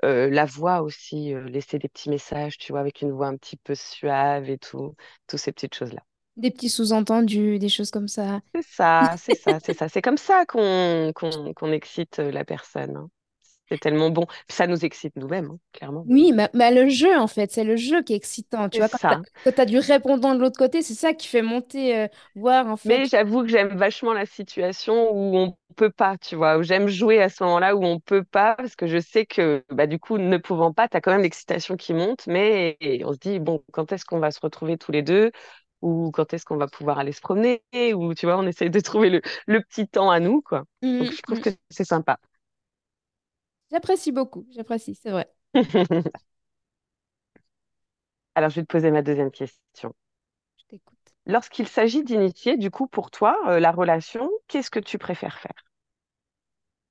euh, 0.05 0.29
la 0.29 0.45
voix 0.45 0.81
aussi, 0.81 1.33
euh, 1.33 1.43
laisser 1.49 1.79
des 1.79 1.89
petits 1.89 2.09
messages, 2.09 2.57
tu 2.57 2.71
vois, 2.73 2.81
avec 2.81 3.01
une 3.01 3.11
voix 3.11 3.27
un 3.27 3.37
petit 3.37 3.57
peu 3.57 3.75
suave 3.75 4.49
et 4.49 4.57
tout, 4.57 4.95
toutes 5.27 5.39
ces 5.39 5.51
petites 5.53 5.75
choses-là. 5.75 6.01
Des 6.37 6.49
petits 6.51 6.69
sous-entendus, 6.69 7.59
des 7.59 7.69
choses 7.69 7.91
comme 7.91 8.07
ça. 8.07 8.41
C'est 8.53 8.63
ça, 8.63 9.15
c'est 9.17 9.33
ça, 9.35 9.59
c'est 9.59 9.73
ça. 9.73 9.89
C'est 9.89 10.01
comme 10.01 10.17
ça 10.17 10.45
qu'on 10.45 11.11
qu'on 11.15 11.53
qu'on 11.53 11.71
excite 11.71 12.17
la 12.17 12.45
personne. 12.45 12.95
hein. 12.97 13.09
C'est 13.69 13.79
tellement 13.79 14.09
bon. 14.09 14.25
Ça 14.49 14.67
nous 14.67 14.85
excite 14.85 15.15
nous-mêmes, 15.15 15.51
hein, 15.51 15.59
clairement. 15.73 16.07
Oui, 16.07 16.31
mais, 16.33 16.49
mais 16.53 16.71
le 16.73 16.89
jeu, 16.89 17.15
en 17.17 17.27
fait, 17.27 17.51
c'est 17.51 17.63
le 17.63 17.75
jeu 17.75 18.01
qui 18.03 18.13
est 18.13 18.15
excitant. 18.15 18.69
Tu 18.69 18.81
vois, 18.81 18.89
quand 18.89 19.21
quand 19.43 19.51
t'as 19.53 19.65
du 19.65 19.77
répondant 19.77 20.33
de 20.35 20.39
l'autre 20.39 20.57
côté, 20.57 20.81
c'est 20.81 20.95
ça 20.95 21.13
qui 21.13 21.27
fait 21.27 21.41
monter, 21.41 21.95
euh, 21.97 22.07
voir, 22.35 22.67
en 22.67 22.77
Mais 22.85 23.05
fait. 23.05 23.05
j'avoue 23.05 23.41
que 23.43 23.49
j'aime 23.49 23.77
vachement 23.77 24.13
la 24.13 24.25
situation 24.25 25.11
où 25.11 25.35
on 25.37 25.57
peut 25.75 25.91
pas, 25.91 26.17
tu 26.17 26.35
vois, 26.37 26.57
où 26.57 26.63
j'aime 26.63 26.87
jouer 26.87 27.21
à 27.21 27.27
ce 27.29 27.43
moment-là 27.43 27.75
où 27.75 27.83
on 27.83 27.99
peut 27.99 28.23
pas, 28.23 28.55
parce 28.55 28.75
que 28.77 28.87
je 28.87 28.99
sais 28.99 29.25
que 29.25 29.63
bah, 29.69 29.85
du 29.85 29.99
coup, 29.99 30.17
ne 30.17 30.37
pouvant 30.37 30.71
pas, 30.73 30.87
tu 30.87 30.95
as 30.97 31.01
quand 31.01 31.11
même 31.11 31.21
l'excitation 31.21 31.75
qui 31.75 31.93
monte, 31.93 32.25
mais 32.27 32.77
on 33.05 33.11
se 33.13 33.17
dit, 33.19 33.39
bon, 33.39 33.63
quand 33.73 33.91
est-ce 33.91 34.05
qu'on 34.05 34.19
va 34.19 34.31
se 34.31 34.39
retrouver 34.41 34.77
tous 34.77 34.91
les 34.93 35.01
deux, 35.03 35.31
ou 35.81 36.09
quand 36.11 36.33
est-ce 36.33 36.45
qu'on 36.45 36.57
va 36.57 36.67
pouvoir 36.67 36.99
aller 36.99 37.11
se 37.11 37.21
promener, 37.21 37.61
ou 37.93 38.13
tu 38.13 38.25
vois, 38.25 38.37
on 38.37 38.47
essaye 38.47 38.69
de 38.69 38.79
trouver 38.79 39.09
le, 39.09 39.21
le 39.47 39.61
petit 39.61 39.87
temps 39.87 40.09
à 40.09 40.19
nous, 40.21 40.41
quoi. 40.41 40.63
Donc 40.99 41.11
Mm, 41.11 41.15
je 41.15 41.21
trouve 41.21 41.39
que 41.41 41.49
c'est 41.69 41.83
sympa. 41.85 42.17
J'apprécie 43.71 44.11
beaucoup, 44.11 44.45
j'apprécie, 44.51 44.95
c'est 44.95 45.11
vrai. 45.11 45.31
Alors, 48.35 48.49
je 48.49 48.55
vais 48.55 48.61
te 48.63 48.67
poser 48.71 48.89
ma 48.91 49.01
deuxième 49.03 49.29
question. 49.31 49.93
Je 50.57 50.65
t'écoute. 50.65 50.97
Lorsqu'il 51.27 51.67
s'agit 51.67 52.03
d'initier, 52.03 52.57
du 52.57 52.71
coup, 52.71 52.87
pour 52.87 53.11
toi, 53.11 53.37
euh, 53.49 53.59
la 53.59 53.71
relation, 53.71 54.29
qu'est-ce 54.47 54.71
que 54.71 54.79
tu 54.79 54.97
préfères 54.99 55.39
faire? 55.39 55.65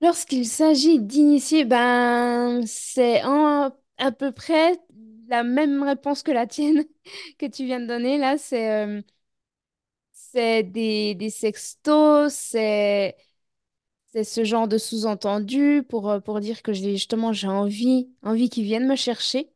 Lorsqu'il 0.00 0.46
s'agit 0.46 1.00
d'initier, 1.00 1.64
ben, 1.64 2.62
c'est 2.66 3.22
en- 3.24 3.72
à 3.98 4.12
peu 4.12 4.30
près 4.32 4.78
la 5.28 5.42
même 5.42 5.82
réponse 5.82 6.22
que 6.22 6.30
la 6.30 6.46
tienne 6.46 6.84
que 7.38 7.46
tu 7.46 7.64
viens 7.64 7.80
de 7.80 7.86
donner. 7.86 8.16
Là, 8.18 8.38
c'est 8.38 8.70
euh, 8.86 9.02
c'est 10.12 10.62
des, 10.64 11.14
des 11.14 11.30
sextos, 11.30 12.32
c'est 12.34 13.16
c'est 14.24 14.42
ce 14.42 14.44
genre 14.44 14.68
de 14.68 14.78
sous-entendu 14.78 15.82
pour, 15.88 16.10
euh, 16.10 16.20
pour 16.20 16.40
dire 16.40 16.62
que 16.62 16.72
j'ai 16.72 16.92
justement 16.92 17.32
j'ai 17.32 17.48
envie, 17.48 18.10
envie 18.22 18.48
qu'il 18.50 18.64
vienne 18.64 18.86
me 18.88 18.96
chercher. 18.96 19.50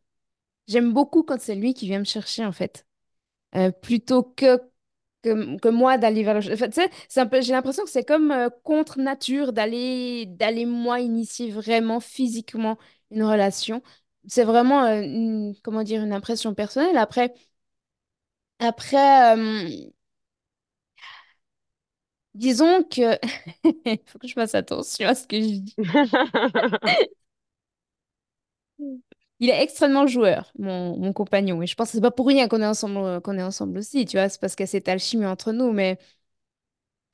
J'aime 0.69 0.93
beaucoup 0.93 1.23
quand 1.25 1.41
c'est 1.41 1.55
lui 1.57 1.75
qui 1.75 1.87
vient 1.87 2.01
me 2.01 2.05
chercher, 2.05 2.45
en 2.45 2.53
fait. 2.53 2.87
Euh, 3.57 3.71
plutôt 3.73 4.23
que, 4.25 4.59
que, 5.23 5.59
que 5.59 5.69
moi 5.69 5.99
d'aller 5.99 6.25
vers 6.25 6.35
le... 6.41 6.53
Enfin, 6.55 6.69
tu 6.71 6.83
sais, 7.09 7.21
un 7.21 7.27
peu, 7.27 7.41
j'ai 7.43 7.53
l'impression 7.53 7.85
que 7.85 7.91
c'est 7.91 8.05
comme 8.05 8.31
euh, 8.33 8.51
contre 8.65 8.99
nature 9.01 9.53
d'aller 9.53 10.27
d'aller 10.27 10.67
moi 10.67 11.01
initier 11.01 11.51
vraiment 11.51 12.01
physiquement 12.01 12.79
une 13.11 13.25
relation. 13.25 13.83
C'est 14.29 14.45
vraiment, 14.45 14.87
une- 14.87 15.55
comment 15.65 15.83
dire, 15.85 16.03
une 16.05 16.13
impression 16.13 16.55
personnelle. 16.55 16.97
Après, 16.99 17.35
après 18.59 19.37
disons 22.35 22.83
que... 22.85 23.19
Il 23.87 24.01
faut 24.07 24.19
que 24.19 24.29
je 24.29 24.35
fasse 24.35 24.55
attention 24.55 25.09
à 25.09 25.15
ce 25.15 25.27
que 25.27 25.37
je 25.41 25.47
dis. 25.61 25.77
Il 29.41 29.51
est 29.51 29.61
extrêmement 29.63 30.07
joueur, 30.07 30.53
mon, 30.59 30.97
mon 30.99 31.13
compagnon. 31.13 31.63
Et 31.63 31.67
je 31.67 31.75
pense 31.75 31.89
que 31.89 31.93
c'est 31.97 32.01
pas 32.01 32.13
pour 32.13 32.29
rien 32.29 32.47
qu'on 32.49 32.61
est 32.63 32.67
ensemble, 32.67 32.99
euh, 32.99 33.21
qu'on 33.21 33.37
est 33.39 33.43
ensemble 33.43 33.79
aussi, 33.79 34.05
tu 34.07 34.17
vois. 34.17 34.29
C'est 34.29 34.41
parce 34.41 34.55
qu'il 34.55 34.63
y 34.65 34.69
a 34.69 34.71
cette 34.71 34.89
alchimie 34.89 35.27
entre 35.27 35.53
nous. 35.53 35.73
Mais 35.73 35.99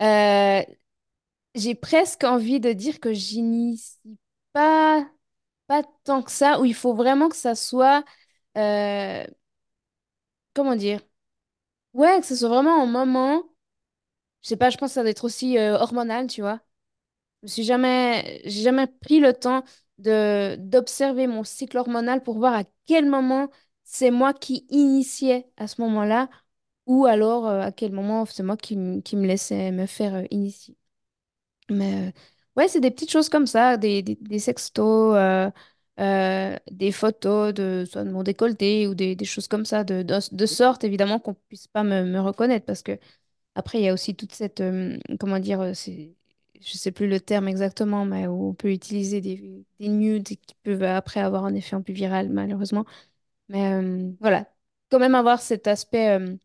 euh, 0.03 0.63
j'ai 1.55 1.75
presque 1.75 2.25
envie 2.25 2.61
de 2.61 2.73
dire 2.73 3.01
que 3.01 3.15
j'initie 3.15 4.19
pas, 4.53 5.09
pas 5.69 5.85
tant 6.05 6.23
que 6.23 6.33
ça, 6.33 6.61
où 6.61 6.67
il 6.67 6.75
faut 6.75 6.95
vraiment 6.95 7.29
que 7.29 7.37
ça 7.37 7.55
soit, 7.57 8.05
euh, 8.59 9.27
comment 10.55 10.77
dire? 10.77 11.01
Ouais, 11.95 12.21
que 12.21 12.27
ce 12.27 12.37
soit 12.37 12.49
vraiment 12.49 12.83
un 12.83 12.87
moment, 12.87 13.45
je 14.43 14.49
sais 14.49 14.57
pas, 14.57 14.71
je 14.71 14.77
pense 14.79 14.91
que 14.91 14.95
ça 14.95 15.03
doit 15.03 15.11
être 15.11 15.25
aussi 15.25 15.59
euh, 15.59 15.77
hormonal, 15.79 16.27
tu 16.27 16.41
vois. 16.41 16.61
Je 17.43 17.47
me 17.47 17.49
suis 17.49 17.65
jamais, 17.65 18.43
j'ai 18.45 18.63
jamais 18.63 18.87
pris 18.87 19.21
le 19.21 19.33
temps 19.35 19.65
de 19.99 20.57
d'observer 20.59 21.27
mon 21.27 21.45
cycle 21.45 21.79
hormonal 21.79 22.23
pour 22.23 22.39
voir 22.39 22.55
à 22.55 22.65
quel 22.87 23.07
moment 23.09 23.51
c'est 23.85 24.11
moi 24.11 24.35
qui 24.35 24.67
initiais 24.71 25.51
à 25.57 25.69
ce 25.69 25.81
moment-là, 25.83 26.31
ou 26.87 27.07
alors 27.07 27.49
euh, 27.49 27.63
à 27.63 27.73
quel 27.73 27.93
moment 27.93 28.27
c'est 28.27 28.43
moi 28.45 28.57
qui, 28.57 28.77
qui 29.05 29.17
me 29.17 29.27
laissais 29.27 29.73
me 29.73 29.87
faire 29.87 30.15
euh, 30.17 30.25
initier. 30.31 30.77
Mais 31.71 32.13
ouais, 32.57 32.69
c'est 32.69 32.81
des 32.81 32.91
petites 32.91 33.11
choses 33.11 33.29
comme 33.29 33.47
ça, 33.47 33.77
des, 33.77 34.03
des, 34.03 34.39
sextos, 34.39 35.17
des 36.71 36.93
photos 36.93 37.53
de 37.55 37.85
soit 37.91 38.05
de 38.05 38.11
mon 38.11 38.23
décolleté 38.23 38.87
ou 38.89 38.95
des, 38.95 39.17
des 39.17 39.25
choses 39.25 39.49
comme 39.49 39.65
ça, 39.65 39.85
de, 39.85 40.03
de, 40.03 40.19
de 40.35 40.47
sorte 40.47 40.85
évidemment 40.85 41.19
qu'on 41.19 41.35
puisse 41.35 41.67
pas 41.69 41.85
me, 41.85 42.05
me 42.05 42.21
reconnaître 42.21 42.67
parce 42.67 42.83
que 42.83 42.99
après 43.59 43.79
il 43.81 43.85
y 43.85 43.89
a 43.89 43.95
aussi 43.95 44.17
toute 44.17 44.33
cette, 44.35 44.61
euh, 44.63 44.99
comment 45.21 45.41
dire, 45.41 45.61
euh, 45.63 45.75
c'est, 45.75 46.15
je 46.61 46.79
sais 46.79 46.93
plus 46.93 47.09
le 47.09 47.21
terme 47.21 47.49
exactement, 47.49 48.05
mais 48.07 48.27
où 48.29 48.51
on 48.51 48.55
peut 48.55 48.73
utiliser 48.73 49.21
des, 49.23 49.65
des 49.81 49.89
nudes 49.89 50.29
qui 50.29 50.55
peuvent 50.65 50.83
après 50.85 51.21
avoir 51.21 51.45
un 51.47 51.55
effet 51.55 51.77
un 51.77 51.83
peu 51.83 51.93
viral 51.95 52.31
malheureusement. 52.31 52.87
Mais 53.49 53.73
euh, 53.75 54.11
voilà, 54.21 54.47
quand 54.91 55.01
même 55.01 55.15
avoir 55.17 55.41
cet 55.43 55.67
aspect. 55.69 56.11
euh, 56.19 56.37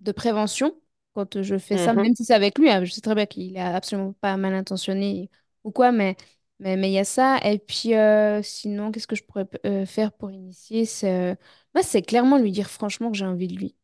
de 0.00 0.12
prévention 0.12 0.74
quand 1.14 1.42
je 1.42 1.58
fais 1.58 1.76
ça, 1.76 1.92
Mhm. 1.92 2.02
même 2.02 2.14
si 2.16 2.24
c'est 2.24 2.34
avec 2.34 2.58
lui. 2.58 2.70
hein, 2.70 2.84
je 2.84 2.90
sais 2.92 3.00
très 3.02 3.14
bien 3.14 3.26
qu'il 3.26 3.56
est 3.56 3.60
absolument 3.60 4.14
pas 4.14 4.36
mal 4.36 4.54
intentionné 4.54 5.30
ou 5.64 5.70
quoi, 5.70 5.92
mais 5.92 6.16
mais 6.58 6.76
mais 6.76 6.90
il 6.90 6.94
y 6.94 6.98
a 6.98 7.04
ça. 7.04 7.38
Et 7.44 7.58
puis 7.58 7.94
euh, 7.94 8.42
sinon, 8.42 8.90
qu'est-ce 8.92 9.06
que 9.06 9.16
je 9.16 9.22
pourrais 9.24 9.46
faire 9.86 10.12
pour 10.12 10.30
initier? 10.30 10.86
C'est 10.86 11.36
moi, 11.74 11.82
c'est 11.82 12.02
clairement 12.02 12.38
lui 12.38 12.50
dire 12.52 12.70
franchement 12.70 13.10
que 13.10 13.16
j'ai 13.18 13.26
envie 13.26 13.48
de 13.48 13.56
lui 13.56 13.76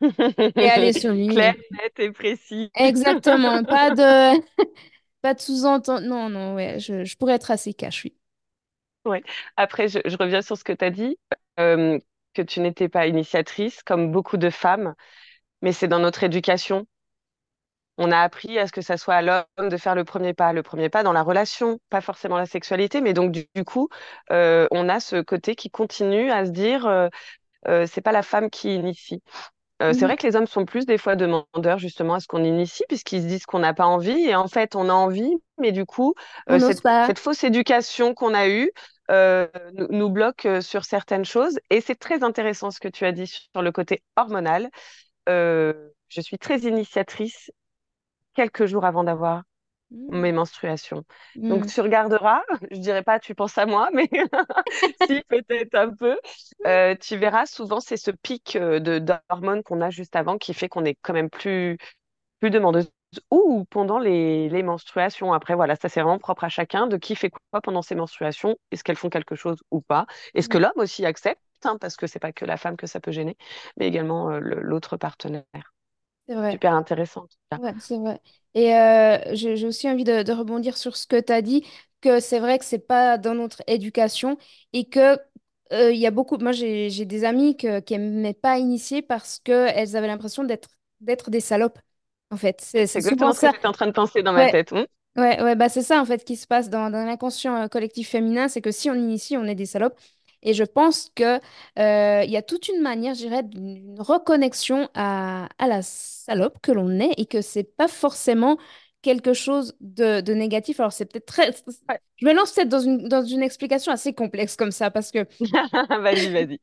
et 0.56 0.68
aller 0.70 0.92
sur 0.92 1.12
lui. 1.12 1.28
Clair, 1.28 1.54
et- 1.54 1.56
net 1.70 1.98
et 1.98 2.12
précis. 2.12 2.72
Exactement, 2.74 3.64
pas 3.64 3.90
de 3.90 4.38
pas 5.22 5.34
de 5.34 5.40
sous-entendu. 5.40 6.06
Non, 6.08 6.28
non, 6.30 6.54
ouais, 6.54 6.78
je, 6.80 7.04
je 7.04 7.16
pourrais 7.16 7.34
être 7.34 7.50
assez 7.50 7.74
cash, 7.74 8.04
oui. 8.04 8.16
Ouais. 9.04 9.22
Après, 9.56 9.88
je, 9.88 10.00
je 10.04 10.16
reviens 10.16 10.42
sur 10.42 10.56
ce 10.58 10.64
que 10.64 10.72
tu 10.72 10.84
as 10.84 10.90
dit, 10.90 11.18
euh, 11.60 11.98
que 12.34 12.42
tu 12.42 12.60
n'étais 12.60 12.88
pas 12.88 13.06
initiatrice, 13.06 13.82
comme 13.84 14.10
beaucoup 14.10 14.36
de 14.36 14.50
femmes, 14.50 14.94
mais 15.62 15.72
c'est 15.72 15.88
dans 15.88 16.00
notre 16.00 16.24
éducation. 16.24 16.86
On 17.98 18.10
a 18.12 18.18
appris 18.20 18.58
à 18.58 18.66
ce 18.66 18.72
que 18.72 18.82
ça 18.82 18.98
soit 18.98 19.14
à 19.14 19.22
l'homme 19.22 19.68
de 19.70 19.76
faire 19.78 19.94
le 19.94 20.04
premier 20.04 20.34
pas, 20.34 20.52
le 20.52 20.62
premier 20.62 20.90
pas 20.90 21.02
dans 21.02 21.12
la 21.14 21.22
relation, 21.22 21.78
pas 21.88 22.02
forcément 22.02 22.36
la 22.36 22.44
sexualité, 22.46 23.00
mais 23.00 23.14
donc 23.14 23.32
du, 23.32 23.46
du 23.54 23.64
coup, 23.64 23.88
euh, 24.32 24.66
on 24.70 24.88
a 24.90 25.00
ce 25.00 25.22
côté 25.22 25.54
qui 25.54 25.70
continue 25.70 26.30
à 26.30 26.44
se 26.44 26.50
dire, 26.50 26.84
euh, 26.86 27.08
euh, 27.68 27.86
c'est 27.86 28.02
pas 28.02 28.12
la 28.12 28.22
femme 28.24 28.50
qui 28.50 28.74
initie. 28.76 29.22
Euh, 29.82 29.92
c'est 29.92 30.00
Mhm. 30.00 30.08
vrai 30.08 30.16
que 30.16 30.26
les 30.26 30.36
hommes 30.36 30.46
sont 30.46 30.64
plus 30.64 30.86
des 30.86 30.98
fois 30.98 31.16
demandeurs 31.16 31.78
justement 31.78 32.14
à 32.14 32.20
ce 32.20 32.26
qu'on 32.26 32.42
initie, 32.42 32.84
puisqu'ils 32.88 33.22
se 33.22 33.26
disent 33.26 33.46
qu'on 33.46 33.58
n'a 33.58 33.74
pas 33.74 33.86
envie, 33.86 34.18
et 34.26 34.34
en 34.34 34.48
fait 34.48 34.74
on 34.74 34.88
a 34.88 34.92
envie, 34.92 35.34
mais 35.58 35.72
du 35.72 35.84
coup, 35.84 36.14
euh, 36.50 36.58
cette, 36.58 37.18
fausse 37.18 37.44
éducation 37.44 38.14
qu'on 38.14 38.34
a 38.34 38.48
eue 38.48 38.70
euh, 39.10 39.46
nous, 39.74 39.86
nous 39.90 40.10
bloque 40.10 40.48
sur 40.62 40.84
certaines 40.84 41.24
choses. 41.24 41.58
Et 41.70 41.80
c'est 41.80 41.94
très 41.94 42.24
intéressant 42.24 42.70
ce 42.70 42.80
que 42.80 42.88
tu 42.88 43.04
as 43.04 43.12
dit 43.12 43.26
sur 43.26 43.62
le 43.62 43.70
côté 43.70 44.02
hormonal. 44.16 44.70
Je 45.28 46.20
suis 46.20 46.38
très 46.38 46.60
initiatrice 46.60 47.50
quelques 48.34 48.66
jours 48.66 48.84
avant 48.84 49.04
d'avoir. 49.04 49.42
Mes 50.08 50.32
menstruations. 50.32 51.04
Donc 51.48 51.66
Mhm. 51.66 51.66
tu 51.66 51.80
regarderas, 51.80 52.42
je 52.70 52.78
dirais 52.78 53.02
pas 53.02 53.18
tu 53.20 53.34
penses 53.34 53.58
à 53.58 53.66
moi, 53.66 53.90
mais 53.92 54.08
si 54.96 55.22
peut-être 55.28 55.74
un 55.74 55.90
peu, 55.94 56.18
Euh, 56.66 56.94
tu 57.00 57.16
verras 57.16 57.46
souvent 57.46 57.80
c'est 57.80 57.96
ce 57.96 58.10
pic 58.10 58.56
de 58.58 58.98
d'hormones 58.98 59.62
qu'on 59.62 59.80
a 59.80 59.90
juste 59.90 60.16
avant 60.16 60.38
qui 60.38 60.54
fait 60.54 60.68
qu'on 60.68 60.84
est 60.84 60.96
quand 61.02 61.12
même 61.12 61.30
plus 61.30 61.78
plus 62.40 62.50
demandeuse 62.50 62.90
ou 63.30 63.64
pendant 63.70 63.98
les, 63.98 64.48
les 64.48 64.62
menstruations. 64.62 65.32
Après 65.32 65.54
voilà, 65.54 65.76
ça 65.76 65.88
c'est 65.88 66.00
vraiment 66.02 66.18
propre 66.18 66.44
à 66.44 66.48
chacun 66.48 66.86
de 66.86 66.96
qui 66.96 67.14
fait 67.16 67.30
quoi 67.30 67.60
pendant 67.62 67.82
ses 67.82 67.94
menstruations, 67.94 68.56
est-ce 68.70 68.84
qu'elles 68.84 68.96
font 68.96 69.10
quelque 69.10 69.34
chose 69.36 69.58
ou 69.70 69.80
pas, 69.80 70.06
est-ce 70.34 70.48
que 70.48 70.58
l'homme 70.58 70.72
aussi 70.76 71.06
accepte, 71.06 71.40
hein, 71.64 71.78
parce 71.80 71.96
que 71.96 72.06
c'est 72.06 72.18
pas 72.18 72.32
que 72.32 72.44
la 72.44 72.56
femme 72.56 72.76
que 72.76 72.86
ça 72.86 73.00
peut 73.00 73.12
gêner, 73.12 73.36
mais 73.78 73.86
également 73.88 74.30
euh, 74.30 74.40
le- 74.40 74.60
l'autre 74.60 74.96
partenaire? 74.96 75.44
C'est 76.28 76.34
vrai. 76.34 76.60
Super 76.60 76.72
intéressant 76.74 77.22
en 77.24 77.26
tout 77.28 77.36
cas. 77.50 77.60
Ouais, 77.60 77.74
c'est 77.80 77.96
vrai. 77.98 78.20
Et 78.54 78.74
euh, 78.74 79.18
j'ai 79.34 79.56
j'ai 79.56 79.66
aussi 79.66 79.88
envie 79.88 80.04
de, 80.04 80.22
de 80.22 80.32
rebondir 80.32 80.76
sur 80.76 80.96
ce 80.96 81.06
que 81.06 81.20
tu 81.20 81.32
as 81.32 81.42
dit, 81.42 81.64
que 82.00 82.20
c'est 82.20 82.38
vrai 82.40 82.58
que 82.58 82.64
c'est 82.64 82.78
pas 82.86 83.18
dans 83.18 83.34
notre 83.34 83.62
éducation 83.66 84.36
et 84.72 84.88
que 84.88 85.18
euh, 85.72 85.92
il 85.92 85.98
y 85.98 86.06
a 86.06 86.10
beaucoup. 86.10 86.36
Moi, 86.38 86.52
j'ai 86.52 86.90
j'ai 86.90 87.06
des 87.06 87.24
amis 87.24 87.56
que, 87.56 87.80
qui 87.80 87.94
n'aimaient 87.98 88.34
pas 88.34 88.58
initier 88.58 89.02
parce 89.02 89.38
qu'elles 89.40 89.96
avaient 89.96 90.06
l'impression 90.06 90.44
d'être 90.44 90.70
d'être 91.00 91.30
des 91.30 91.40
salopes. 91.40 91.78
En 92.30 92.36
fait, 92.36 92.60
c'est 92.60 92.86
C'est 92.86 92.96
c'est 92.96 93.00
souvent 93.02 93.32
exactement 93.32 93.34
ce 93.34 93.40
que 93.40 93.48
ça. 93.48 93.52
j'étais 93.52 93.66
en 93.66 93.72
train 93.72 93.86
de 93.86 93.92
penser 93.92 94.22
dans 94.22 94.32
ma 94.32 94.46
Ouais, 94.46 94.46
tête. 94.46 94.72
Hmm 94.72 94.84
Ouais, 95.16 95.42
ouais, 95.42 95.56
bah 95.56 95.68
c'est 95.70 95.82
ça 95.82 96.00
en 96.02 96.04
fait 96.06 96.24
qui 96.24 96.36
se 96.36 96.46
passe 96.46 96.70
dans, 96.70 96.90
dans 96.90 97.04
l'inconscient 97.06 97.56
euh, 97.64 97.68
collectif 97.68 98.10
féminin, 98.10 98.48
c'est 98.48 98.62
que 98.62 98.70
si 98.70 98.90
on 98.90 98.94
initie, 98.94 99.36
on 99.38 99.44
est 99.44 99.54
des 99.54 99.66
salopes. 99.66 99.98
Et 100.42 100.54
je 100.54 100.64
pense 100.64 101.10
que 101.14 101.40
euh, 101.78 102.24
y 102.24 102.36
a 102.36 102.42
toute 102.42 102.68
une 102.68 102.80
manière, 102.82 103.14
je 103.14 103.20
dirais, 103.20 103.42
d'une 103.42 104.00
reconnexion 104.00 104.88
à, 104.94 105.48
à 105.58 105.66
la 105.68 105.82
salope 105.82 106.58
que 106.62 106.72
l'on 106.72 106.98
est 107.00 107.14
et 107.18 107.26
que 107.26 107.40
c'est 107.42 107.64
pas 107.76 107.88
forcément 107.88 108.58
quelque 109.02 109.32
chose 109.34 109.74
de, 109.80 110.20
de 110.20 110.34
négatif. 110.34 110.80
Alors 110.80 110.92
c'est 110.92 111.06
peut-être 111.06 111.26
très... 111.26 111.52
Je 112.16 112.26
me 112.26 112.32
lance 112.32 112.52
peut-être 112.52 112.68
dans 112.68 112.80
une, 112.80 113.08
dans 113.08 113.22
une 113.24 113.42
explication 113.42 113.92
assez 113.92 114.12
complexe 114.14 114.56
comme 114.56 114.72
ça 114.72 114.90
parce 114.90 115.10
que 115.12 115.26
Vas-y, 116.02 116.30
vas-y. 116.32 116.60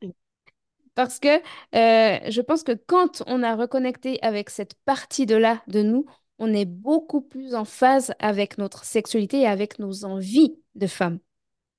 parce 0.94 1.18
que 1.18 1.28
euh, 1.74 2.30
je 2.30 2.40
pense 2.40 2.62
que 2.62 2.72
quand 2.72 3.22
on 3.26 3.42
a 3.42 3.56
reconnecté 3.56 4.18
avec 4.22 4.50
cette 4.50 4.74
partie 4.84 5.26
de 5.26 5.34
là 5.36 5.62
de 5.66 5.82
nous, 5.82 6.06
on 6.38 6.52
est 6.54 6.64
beaucoup 6.66 7.20
plus 7.20 7.54
en 7.54 7.64
phase 7.64 8.12
avec 8.20 8.58
notre 8.58 8.84
sexualité 8.84 9.40
et 9.40 9.46
avec 9.46 9.78
nos 9.78 10.04
envies 10.04 10.56
de 10.74 10.86
femme. 10.86 11.18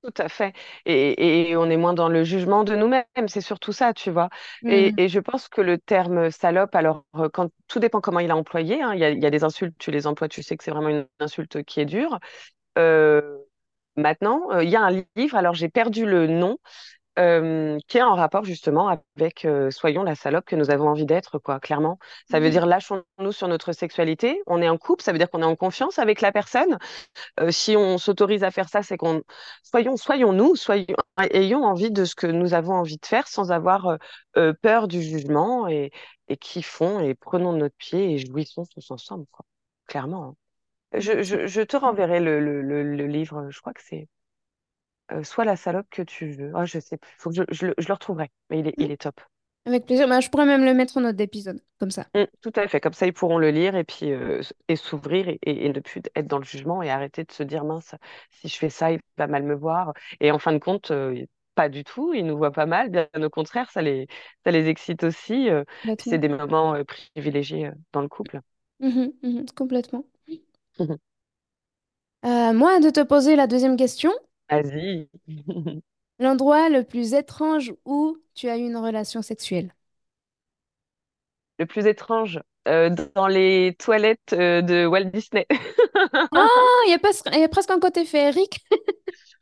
Tout 0.02 0.12
à 0.22 0.28
fait. 0.28 0.52
Et, 0.84 1.48
et 1.50 1.56
on 1.56 1.68
est 1.68 1.76
moins 1.76 1.92
dans 1.94 2.08
le 2.08 2.22
jugement 2.22 2.62
de 2.62 2.76
nous-mêmes, 2.76 3.04
c'est 3.26 3.40
surtout 3.40 3.72
ça, 3.72 3.92
tu 3.92 4.10
vois. 4.12 4.28
Et, 4.68 4.94
et 5.02 5.08
je 5.08 5.18
pense 5.18 5.48
que 5.48 5.60
le 5.60 5.78
terme 5.78 6.30
salope, 6.30 6.74
alors, 6.76 7.04
euh, 7.16 7.28
quand, 7.28 7.50
tout 7.66 7.80
dépend 7.80 8.00
comment 8.00 8.20
il 8.20 8.30
a 8.30 8.36
employé. 8.36 8.80
hein. 8.82 8.94
Il 8.94 9.00
y 9.00 9.04
a, 9.04 9.10
il 9.10 9.20
y 9.20 9.26
a 9.26 9.30
des 9.30 9.42
insultes, 9.42 9.74
tu 9.78 9.90
les 9.90 10.06
emploies, 10.06 10.28
tu 10.28 10.42
sais 10.44 10.56
que 10.56 10.62
c'est 10.62 10.70
vraiment 10.70 10.90
une 10.90 11.06
insulte 11.18 11.64
qui 11.64 11.80
est 11.80 11.86
dure. 11.86 12.20
Euh, 12.78 13.38
maintenant, 13.96 14.50
euh, 14.52 14.64
il 14.64 14.70
y 14.70 14.76
a 14.76 14.82
un 14.82 15.04
livre, 15.16 15.36
alors 15.36 15.54
j'ai 15.54 15.68
perdu 15.70 16.06
le 16.06 16.26
nom, 16.28 16.58
euh, 17.18 17.78
qui 17.88 17.98
est 17.98 18.02
en 18.02 18.14
rapport 18.14 18.44
justement 18.44 18.88
avec 18.88 19.44
euh, 19.44 19.70
soyons 19.70 20.02
la 20.02 20.14
salope 20.14 20.44
que 20.44 20.56
nous 20.56 20.70
avons 20.70 20.88
envie 20.88 21.06
d'être, 21.06 21.38
quoi, 21.38 21.60
clairement. 21.60 21.98
Ça 22.30 22.40
veut 22.40 22.46
Mhm. 22.46 22.50
dire 22.50 22.66
lâchons-nous 22.66 23.32
sur 23.32 23.48
notre 23.48 23.72
sexualité. 23.72 24.42
On 24.46 24.62
est 24.62 24.68
en 24.68 24.78
couple, 24.78 25.02
ça 25.02 25.12
veut 25.12 25.18
dire 25.18 25.30
qu'on 25.30 25.42
est 25.42 25.44
en 25.46 25.56
confiance 25.56 25.98
avec 25.98 26.20
la 26.20 26.32
personne. 26.32 26.78
Euh, 27.40 27.50
si 27.50 27.76
on 27.76 27.98
s'autorise 27.98 28.44
à 28.44 28.50
faire 28.50 28.68
ça, 28.68 28.82
c'est 28.82 28.96
qu'on 28.98 29.22
soyons, 29.62 29.96
soyons 29.96 30.32
nous, 30.32 30.56
soyons, 30.56 30.86
ayons 31.32 31.64
envie 31.64 31.90
de 31.90 32.04
ce 32.04 32.14
que 32.14 32.26
nous 32.26 32.54
avons 32.54 32.74
envie 32.74 32.98
de 32.98 33.06
faire 33.06 33.28
sans 33.28 33.52
avoir 33.52 33.98
peur 34.62 34.88
du 34.88 35.02
jugement 35.02 35.68
et, 35.68 35.90
et 36.28 36.36
kiffons 36.36 37.00
et 37.00 37.14
prenons 37.14 37.52
notre 37.52 37.76
pied 37.76 38.12
et 38.14 38.18
jouissons 38.18 38.64
tous 38.66 38.90
ensemble, 38.90 39.26
quoi. 39.32 39.44
Clairement. 39.86 40.36
hein. 40.92 41.00
Je, 41.00 41.22
je, 41.22 41.46
je 41.46 41.60
te 41.62 41.76
renverrai 41.76 42.20
le, 42.20 42.40
le, 42.40 42.62
le, 42.62 42.82
le 42.96 43.06
livre, 43.06 43.48
je 43.50 43.60
crois 43.60 43.72
que 43.74 43.82
c'est 43.84 44.08
euh, 45.12 45.22
Soit 45.24 45.44
la 45.44 45.56
salope 45.56 45.86
que 45.90 46.02
tu 46.02 46.30
veux. 46.32 46.52
Ah, 46.54 46.64
je 46.64 46.78
sais 46.80 46.96
plus, 46.98 47.10
faut 47.18 47.30
que 47.30 47.36
je, 47.36 47.42
je 47.50 47.66
le 47.66 47.74
je 47.78 47.88
le 47.88 47.94
retrouverai, 47.94 48.30
mais 48.50 48.60
il 48.60 48.68
est, 48.68 48.74
Mhm. 48.78 48.86
il 48.86 48.90
est 48.90 49.00
top. 49.02 49.20
Avec 49.66 49.86
plaisir. 49.86 50.08
Bah, 50.08 50.20
je 50.20 50.30
pourrais 50.30 50.46
même 50.46 50.64
le 50.64 50.74
mettre 50.74 50.96
en 50.98 51.02
note 51.02 51.16
d'épisode, 51.16 51.62
comme 51.78 51.90
ça. 51.90 52.08
Mm, 52.14 52.24
tout 52.40 52.52
à 52.56 52.66
fait, 52.68 52.80
comme 52.80 52.92
ça 52.92 53.06
ils 53.06 53.12
pourront 53.12 53.38
le 53.38 53.50
lire 53.50 53.74
et 53.76 53.84
puis 53.84 54.12
euh, 54.12 54.40
et 54.68 54.76
s'ouvrir 54.76 55.28
et, 55.28 55.38
et, 55.42 55.66
et 55.66 55.68
ne 55.68 55.80
plus 55.80 56.00
être 56.14 56.26
dans 56.26 56.38
le 56.38 56.44
jugement 56.44 56.82
et 56.82 56.90
arrêter 56.90 57.24
de 57.24 57.32
se 57.32 57.42
dire 57.42 57.64
mince, 57.64 57.94
si 58.30 58.48
je 58.48 58.56
fais 58.56 58.70
ça, 58.70 58.92
il 58.92 59.00
va 59.18 59.26
mal 59.26 59.42
me 59.42 59.54
voir. 59.54 59.92
Et 60.20 60.30
en 60.30 60.38
fin 60.38 60.52
de 60.52 60.58
compte, 60.58 60.90
euh, 60.92 61.24
pas 61.54 61.68
du 61.68 61.84
tout, 61.84 62.14
ils 62.14 62.24
nous 62.24 62.36
voient 62.36 62.52
pas 62.52 62.66
mal, 62.66 62.90
bien 62.90 63.08
au 63.22 63.30
contraire, 63.30 63.70
ça 63.70 63.82
les, 63.82 64.06
ça 64.44 64.50
les 64.50 64.68
excite 64.68 65.04
aussi. 65.04 65.48
euh, 65.50 65.64
c'est 65.98 66.18
des 66.18 66.28
moments 66.28 66.74
euh, 66.74 66.84
privilégiés 66.84 67.66
euh, 67.68 67.72
dans 67.92 68.00
le 68.02 68.08
couple. 68.08 68.40
Mhm, 68.80 69.12
mhm, 69.22 69.46
complètement. 69.54 70.04
Moi, 72.24 72.80
de 72.80 72.90
te 72.90 73.00
poser 73.02 73.36
la 73.36 73.46
deuxième 73.46 73.76
question. 73.76 74.12
Vas-y. 74.50 75.08
L'endroit 76.18 76.68
le 76.68 76.84
plus 76.84 77.14
étrange 77.14 77.72
où 77.86 78.18
tu 78.34 78.50
as 78.50 78.58
eu 78.58 78.66
une 78.66 78.76
relation 78.76 79.22
sexuelle? 79.22 79.72
Le 81.58 81.66
plus 81.66 81.86
étrange, 81.86 82.40
euh, 82.68 82.90
dans 83.14 83.26
les 83.28 83.74
toilettes 83.78 84.32
euh, 84.34 84.60
de 84.62 84.86
Walt 84.86 85.04
Disney. 85.04 85.46
Ah, 86.34 86.46
il 86.86 86.90
y 86.90 86.94
a, 86.94 86.98
pas- 86.98 87.10
il 87.32 87.40
y 87.40 87.44
a 87.44 87.48
presque 87.48 87.70
un 87.70 87.80
côté 87.80 88.04
féerique. 88.04 88.64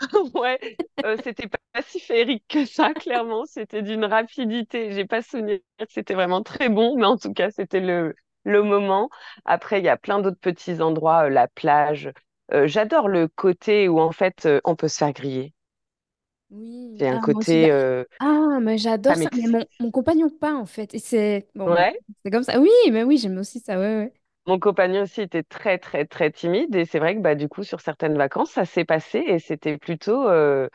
Ouais, 0.35 0.59
euh, 1.05 1.17
c'était 1.23 1.49
pas 1.49 1.59
si 1.83 2.01
féerique 2.01 2.45
que 2.49 2.65
ça, 2.67 2.95
clairement. 2.95 3.45
C'était 3.47 3.83
d'une 3.83 4.05
rapidité. 4.05 4.93
J'ai 4.93 5.05
pas 5.07 5.23
souvenir 5.23 5.59
que 5.79 5.85
c'était 5.91 6.15
vraiment 6.15 6.43
très 6.43 6.69
bon, 6.69 6.97
mais 6.97 7.07
en 7.07 7.17
tout 7.17 7.33
cas, 7.33 7.51
c'était 7.51 7.81
le, 7.81 8.15
le 8.45 8.63
moment. 8.63 9.09
Après, 9.45 9.79
il 9.81 9.85
y 9.85 9.89
a 9.89 9.97
plein 9.97 10.21
d'autres 10.21 10.39
petits 10.41 10.81
endroits, 10.81 11.25
euh, 11.27 11.29
la 11.31 11.49
plage. 11.49 12.11
Euh, 12.53 12.67
j'adore 12.67 13.09
le 13.09 13.29
côté 13.29 13.89
où, 13.89 14.01
en 14.01 14.13
fait, 14.13 14.47
euh, 14.47 14.61
on 14.65 14.77
peut 14.77 14.89
se 14.89 14.99
faire 14.99 15.13
griller. 15.13 15.55
Oui, 16.51 16.99
C'est 16.99 17.09
un 17.09 17.19
ah, 17.19 17.27
moi 17.29 17.41
aussi. 17.41 17.59
bah- 17.59 17.69
côté, 17.69 17.71
euh, 17.71 18.05
Ah, 18.21 18.59
mais 18.63 18.79
j'adore 18.79 19.17
ça 19.17 19.23
ça. 19.23 19.29
Mais 19.35 19.47
mon, 19.49 19.67
mon 19.81 19.91
compagnon 19.91 20.31
pas, 20.31 20.55
en 20.55 20.67
fait. 20.67 20.95
Et 20.95 20.99
c'est... 20.99 21.49
Bon, 21.55 21.77
Ouais. 21.77 22.01
c'est 22.25 22.31
comme 22.31 22.43
ça. 22.45 22.61
Oui, 22.61 22.71
mais 22.93 23.03
oui, 23.05 23.19
j'aime 23.19 23.39
aussi 23.39 23.61
ça. 23.61 23.79
Ouais, 23.79 23.97
ouais. 23.97 24.15
Mon 24.47 24.59
compagnon 24.59 25.03
aussi 25.03 25.23
était 25.23 25.43
très, 25.43 25.79
très, 25.79 26.05
très 26.07 26.31
timide. 26.31 26.75
Et 26.77 26.85
c'est 26.85 26.99
vrai 26.99 27.15
que, 27.17 27.21
bah, 27.21 27.35
du 27.35 27.49
coup, 27.49 27.63
sur 27.65 27.81
certaines 27.81 28.17
vacances, 28.19 28.51
ça 28.51 28.65
s'est 28.67 28.85
passé 28.85 29.19
et 29.27 29.39
c'était 29.39 29.79
plutôt, 29.79 30.29
euh, 30.29 30.69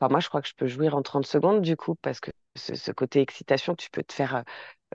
Enfin, 0.00 0.10
moi, 0.12 0.20
je 0.20 0.28
crois 0.28 0.42
que 0.42 0.48
je 0.48 0.54
peux 0.56 0.66
jouir 0.68 0.96
en 0.96 1.02
30 1.02 1.26
secondes 1.26 1.62
du 1.62 1.76
coup, 1.76 1.94
parce 1.96 2.20
que 2.20 2.30
ce, 2.56 2.74
ce 2.76 2.92
côté 2.92 3.20
excitation, 3.22 3.74
tu 3.76 3.90
peux 3.90 4.02
te 4.04 4.12
faire 4.12 4.44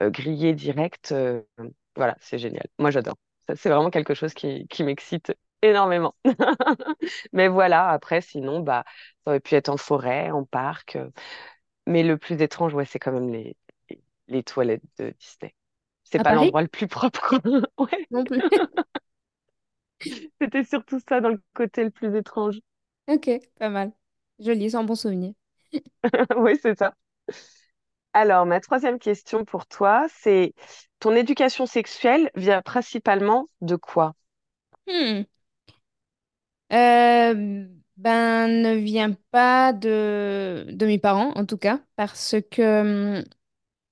euh, 0.02 0.10
griller 0.10 0.54
direct. 0.54 1.12
euh, 1.12 1.42
voilà, 1.96 2.16
c'est 2.20 2.38
génial. 2.38 2.66
Moi, 2.78 2.90
j'adore. 2.92 3.16
Ça, 3.48 3.56
C'est 3.56 3.70
vraiment 3.70 3.90
quelque 3.90 4.14
chose 4.14 4.34
qui, 4.34 4.66
qui 4.68 4.84
m'excite 4.84 5.34
énormément. 5.64 6.14
Mais 7.32 7.48
voilà, 7.48 7.88
après, 7.90 8.20
sinon, 8.20 8.60
bah, 8.60 8.84
ça 9.24 9.30
aurait 9.32 9.40
pu 9.40 9.54
être 9.54 9.68
en 9.68 9.76
forêt, 9.76 10.30
en 10.30 10.44
parc. 10.44 10.96
euh, 10.96 11.10
Mais 11.86 12.02
le 12.04 12.18
plus 12.18 12.40
étrange, 12.42 12.74
ouais, 12.74 12.86
c'est 12.86 12.98
quand 13.00 13.12
même 13.12 13.30
les, 13.32 13.56
les, 13.90 14.02
les 14.28 14.42
toilettes 14.44 14.82
de 14.98 15.10
Disney. 15.20 15.54
C'est 16.04 16.20
pas 16.20 16.34
l'endroit 16.34 16.62
le 16.62 16.68
plus 16.68 16.88
propre, 16.88 17.36
Non 18.10 18.24
plus. 18.26 18.42
c'était 20.40 20.64
surtout 20.64 21.00
ça 21.08 21.20
dans 21.20 21.30
le 21.30 21.40
côté 21.54 21.84
le 21.84 21.90
plus 21.90 22.14
étrange. 22.16 22.60
Ok, 23.08 23.30
pas 23.58 23.68
mal. 23.70 23.92
Joli, 24.38 24.70
c'est 24.70 24.76
un 24.76 24.84
bon 24.84 24.94
souvenir. 24.94 25.32
Oui, 26.36 26.58
c'est 26.62 26.78
ça. 26.78 26.94
Alors, 28.12 28.44
ma 28.46 28.60
troisième 28.60 28.98
question 28.98 29.44
pour 29.44 29.66
toi, 29.66 30.06
c'est 30.10 30.54
ton 31.00 31.14
éducation 31.14 31.66
sexuelle 31.66 32.30
vient 32.34 32.62
principalement 32.62 33.48
de 33.60 33.76
quoi? 33.76 34.14
Hmm. 34.86 35.24
Euh, 36.74 37.66
ben, 37.96 38.48
ne 38.48 38.74
vient 38.74 39.12
pas 39.30 39.72
de, 39.72 40.66
de 40.70 40.86
mes 40.86 40.98
parents, 40.98 41.32
en 41.36 41.46
tout 41.46 41.58
cas, 41.58 41.80
parce 41.96 42.34
que 42.50 43.18
hum, 43.20 43.24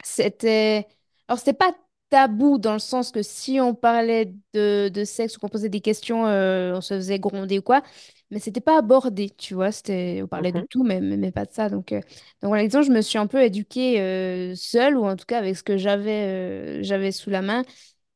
C'était... 0.05 0.87
Alors, 1.29 1.39
c'était 1.41 1.55
pas 1.55 1.75
tabou 2.11 2.59
dans 2.59 2.75
le 2.75 2.79
sens 2.81 3.13
que 3.13 3.23
si 3.23 3.61
on 3.61 3.75
parlait 3.75 4.35
de, 4.55 4.89
de 4.91 5.05
sexe 5.05 5.37
ou 5.37 5.41
qu'on 5.41 5.49
posait 5.51 5.69
des 5.71 5.81
questions, 5.83 6.27
euh, 6.27 6.75
on 6.77 6.81
se 6.83 6.95
faisait 6.95 7.19
gronder 7.21 7.59
ou 7.59 7.63
quoi, 7.63 7.83
mais 8.31 8.39
c'était 8.41 8.61
pas 8.61 8.79
abordé, 8.79 9.31
tu 9.31 9.55
vois, 9.55 9.73
c'était... 9.73 10.21
on 10.25 10.29
parlait 10.29 10.53
de 10.53 10.61
Mhm, 10.61 10.67
tout, 10.71 10.85
mais, 10.85 11.01
mais, 11.01 11.17
mais 11.19 11.33
pas 11.33 11.47
de 11.47 11.53
ça. 11.53 11.69
Donc, 11.71 11.93
euh, 11.93 12.01
donc 12.43 12.49
voilà, 12.51 12.67
disons, 12.67 12.83
je 12.83 12.93
me 12.93 13.01
suis 13.03 13.19
un 13.19 13.27
peu 13.29 13.43
éduquée 13.43 14.01
euh, 14.01 14.55
seule, 14.57 14.97
ou 14.99 15.05
en 15.07 15.17
tout 15.17 15.27
cas 15.27 15.39
avec 15.39 15.57
ce 15.57 15.63
que 15.65 15.77
j'avais 15.79 16.81
euh, 16.81 16.83
j'avais 16.83 17.13
sous 17.13 17.31
la 17.31 17.43
main. 17.43 17.65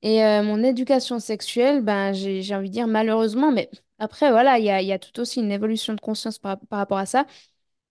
Et 0.03 0.25
euh, 0.25 0.43
mon 0.43 0.63
éducation 0.63 1.19
sexuelle, 1.19 1.83
ben, 1.83 2.13
j'ai, 2.13 2.43
j'ai 2.43 2.55
envie 2.55 2.69
de 2.69 2.75
dire 2.75 2.87
malheureusement, 2.87 3.51
mais 3.53 3.71
après, 3.99 4.31
voilà, 4.31 4.59
il 4.59 4.65
y 4.65 4.71
a, 4.71 4.83
il 4.83 4.89
y 4.89 4.93
a 4.93 4.99
tout 4.99 5.19
aussi 5.21 5.41
une 5.41 5.53
évolution 5.53 5.95
de 5.95 6.01
conscience 6.01 6.39
par, 6.39 6.59
par 6.69 6.79
rapport 6.79 6.99
à 6.99 7.07
ça. 7.07 7.27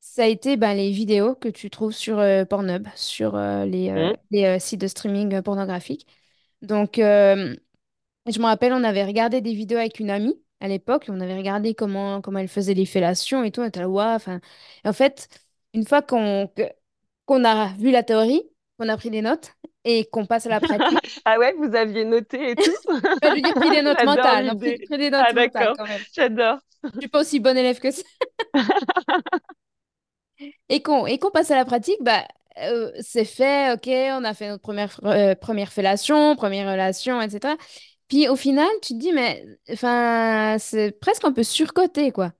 Ça 0.01 0.23
a 0.23 0.27
été 0.27 0.57
ben, 0.57 0.75
les 0.75 0.91
vidéos 0.91 1.35
que 1.35 1.49
tu 1.49 1.69
trouves 1.69 1.93
sur 1.93 2.19
euh, 2.19 2.45
Pornhub, 2.45 2.87
sur 2.95 3.35
euh, 3.35 3.65
les, 3.65 3.89
euh, 3.91 4.09
les, 4.31 4.45
euh, 4.45 4.59
sites 4.59 4.81
de 4.81 4.87
streaming 4.87 5.33
euh, 5.35 5.41
pornographiques. 5.41 6.07
Donc, 6.61 6.99
euh, 6.99 7.55
je 8.27 8.39
me 8.39 8.45
rappelle, 8.45 8.73
on 8.73 8.83
avait 8.83 9.05
regardé 9.05 9.41
des 9.41 9.53
vidéos 9.53 9.79
avec 9.79 9.99
une 9.99 10.09
amie 10.09 10.41
à 10.61 10.67
l'époque, 10.67 11.05
on 11.09 11.19
avait 11.21 11.37
regardé 11.37 11.75
comment, 11.75 12.21
comment 12.21 12.39
elle 12.39 12.47
faisait 12.47 12.73
les 12.73 12.85
fellations 12.85 13.43
et 13.43 13.51
tout, 13.51 13.61
on 13.61 13.65
était 13.65 13.81
là, 13.81 13.89
Ouah, 13.89 14.15
enfin... 14.15 14.39
Et 14.85 14.89
en 14.89 14.93
fait, 14.93 15.29
une 15.73 15.85
fois 15.85 16.01
qu'on 16.01 16.47
que- 16.55 16.63
qu'on 17.25 17.43
a 17.45 17.73
vu 17.75 17.91
la 17.91 18.03
théorie, 18.03 18.43
qu'on 18.79 18.89
a 18.89 18.97
pris 18.97 19.09
des 19.09 19.21
notes 19.21 19.53
et 19.83 20.05
qu'on 20.05 20.25
passe 20.25 20.45
à 20.45 20.49
la 20.49 20.59
pratique, 20.59 20.99
Ah 21.25 21.37
ouais, 21.39 21.53
vous 21.57 21.75
aviez 21.75 22.05
noté 22.05 22.51
et 22.51 22.55
tout? 22.55 22.71
veux 22.89 23.41
dire, 23.41 23.53
pris 23.53 23.69
des 23.69 23.81
notes 23.81 24.03
mentales, 24.05 24.57
pris, 24.57 24.77
des 24.97 25.09
notes 25.09 25.25
Ah 25.29 25.33
mentales 25.33 25.73
d'accord, 25.73 25.87
j'adore. 26.13 26.59
Je 26.93 26.99
suis 27.01 27.09
pas 27.09 27.21
aussi 27.21 27.39
bonne 27.39 27.57
élève 27.57 27.79
que 27.79 27.91
ça. 27.91 28.03
Et 30.69 30.81
qu'on 30.81 31.05
qu'on 31.17 31.31
passe 31.31 31.51
à 31.51 31.55
la 31.55 31.65
pratique, 31.65 31.97
bah, 32.01 32.25
euh, 32.59 32.91
c'est 33.01 33.25
fait, 33.25 33.73
ok, 33.73 33.87
on 33.87 34.23
a 34.23 34.33
fait 34.33 34.49
notre 34.49 34.61
première, 34.61 34.99
euh, 35.05 35.35
première 35.35 35.71
fellation, 35.71 36.35
première 36.35 36.71
relation, 36.71 37.21
etc. 37.21 37.55
Puis 38.07 38.27
au 38.29 38.35
final, 38.35 38.67
tu 38.81 38.93
te 38.93 38.99
dis, 38.99 39.11
mais 39.13 39.45
enfin, 39.71 40.57
c'est 40.59 40.91
presque 40.99 41.25
un 41.25 41.31
peu 41.33 41.43
surcoté, 41.43 42.11
quoi. 42.11 42.33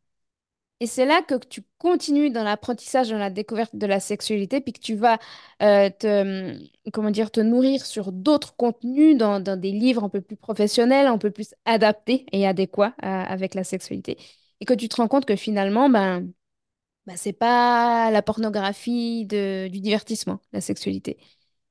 Et 0.80 0.88
c'est 0.88 1.06
là 1.06 1.22
que 1.24 1.36
tu 1.48 1.62
continues 1.86 2.32
dans 2.32 2.44
l'apprentissage, 2.44 3.10
dans 3.10 3.18
la 3.18 3.30
découverte 3.30 3.76
de 3.76 3.86
la 3.88 4.00
sexualité, 4.00 4.62
puis 4.62 4.74
que 4.74 4.80
tu 4.80 4.96
vas 4.96 5.20
euh, 5.62 5.90
te, 5.90 6.54
hum, 6.58 6.92
comment 6.94 7.12
dire, 7.12 7.32
te 7.32 7.40
nourrir 7.42 7.86
sur 7.86 8.12
d'autres 8.12 8.56
contenus, 8.56 9.18
dans, 9.18 9.40
dans 9.40 9.60
des 9.60 9.72
livres 9.72 10.04
un 10.04 10.10
peu 10.10 10.22
plus 10.22 10.38
professionnels, 10.38 11.08
un 11.08 11.18
peu 11.20 11.32
plus 11.32 11.54
adaptés 11.66 12.26
et 12.32 12.48
adéquats 12.48 12.96
à- 13.02 13.24
avec 13.32 13.56
la 13.56 13.64
sexualité. 13.64 14.18
Et 14.62 14.66
que 14.66 14.74
tu 14.74 14.90
te 14.90 14.96
rends 14.98 15.08
compte 15.08 15.26
que 15.26 15.36
finalement, 15.36 15.90
ben, 15.90 16.28
bah, 17.08 17.18
c'est 17.18 17.34
pas 17.34 18.12
la 18.12 18.22
pornographie 18.24 19.26
de, 19.28 19.68
du 19.70 19.82
divertissement, 19.82 20.40
la 20.54 20.62
sexualité. 20.62 21.18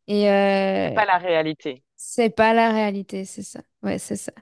Et 0.09 0.31
C'est 0.85 0.92
euh, 0.92 0.94
pas 0.94 1.05
la 1.05 1.18
réalité. 1.18 1.83
c'est 1.96 2.31
pas 2.31 2.53
la 2.55 2.70
réalité, 2.72 3.24
c'est 3.24 3.42
ça. 3.42 3.61
Ouais, 3.83 3.98
c'est 3.98 4.16
ça. 4.16 4.33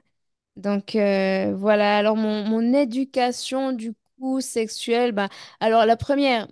Donc 0.57 0.95
euh, 0.95 1.55
voilà, 1.55 1.97
alors 1.97 2.15
mon, 2.17 2.43
mon 2.45 2.73
éducation 2.73 3.73
du 3.73 3.93
coup 4.23 4.41
sexuelle, 4.41 5.11
bah, 5.11 5.29
alors 5.59 5.85
la 5.85 5.97
première, 5.97 6.47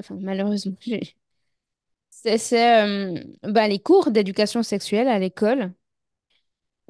enfin, 0.00 0.16
malheureusement, 0.20 0.74
c'est 2.10 2.82
euh, 2.84 3.14
bah, 3.42 3.68
les 3.68 3.78
cours 3.80 4.10
d'éducation 4.10 4.62
sexuelle 4.62 5.08
à 5.08 5.18
l'école, 5.18 5.72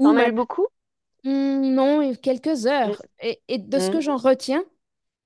T'en 0.01 0.17
as 0.17 0.27
mal- 0.27 0.33
beaucoup? 0.33 0.69
Hmm, 1.25 1.75
non, 1.75 2.03
et 2.03 2.17
quelques 2.17 2.67
heures. 2.67 3.03
Et, 3.23 3.43
et 3.49 3.59
de 3.59 3.79
ce 3.81 3.91
que 3.91 4.01
mm, 4.01 4.03
j'en 4.03 4.17
retiens, 4.17 4.65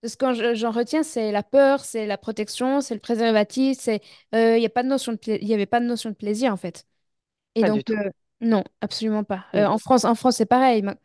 de 0.03 0.09
ce 0.09 0.17
que 0.17 0.35
je- 0.35 0.55
j'en 0.55 0.71
retiens, 0.73 1.03
c'est 1.05 1.33
la 1.33 1.43
peur, 1.45 1.85
c'est 1.85 2.07
la 2.07 2.19
protection, 2.19 2.81
c'est 2.83 2.95
le 2.95 3.01
préservatif, 3.01 3.79
c'est 3.81 4.03
euh, 4.35 4.57
il 4.59 4.63
y 4.63 4.67
a 4.67 4.71
pas 4.71 4.83
de 4.85 4.89
notion 4.89 5.13
de 5.13 5.19
pla- 5.19 5.37
il 5.37 5.49
y 5.49 5.55
avait 5.55 5.67
pas 5.67 5.81
de 5.81 5.87
notion 5.87 6.11
de 6.11 6.17
plaisir 6.17 6.53
en 6.53 6.57
fait. 6.59 6.87
Et 7.57 7.63
Pas 7.63 7.71
donc 7.71 7.83
tout. 7.83 7.83
euh, 7.93 8.11
non, 8.41 8.65
absolument 8.83 9.25
pas. 9.25 9.47
Euh, 9.57 9.65
Mm. 9.65 9.69
en 9.69 9.79
France, 9.79 10.05
en 10.07 10.15
France, 10.17 10.37
c'est 10.39 10.47
pareil. 10.47 10.83
Ma- 10.83 10.97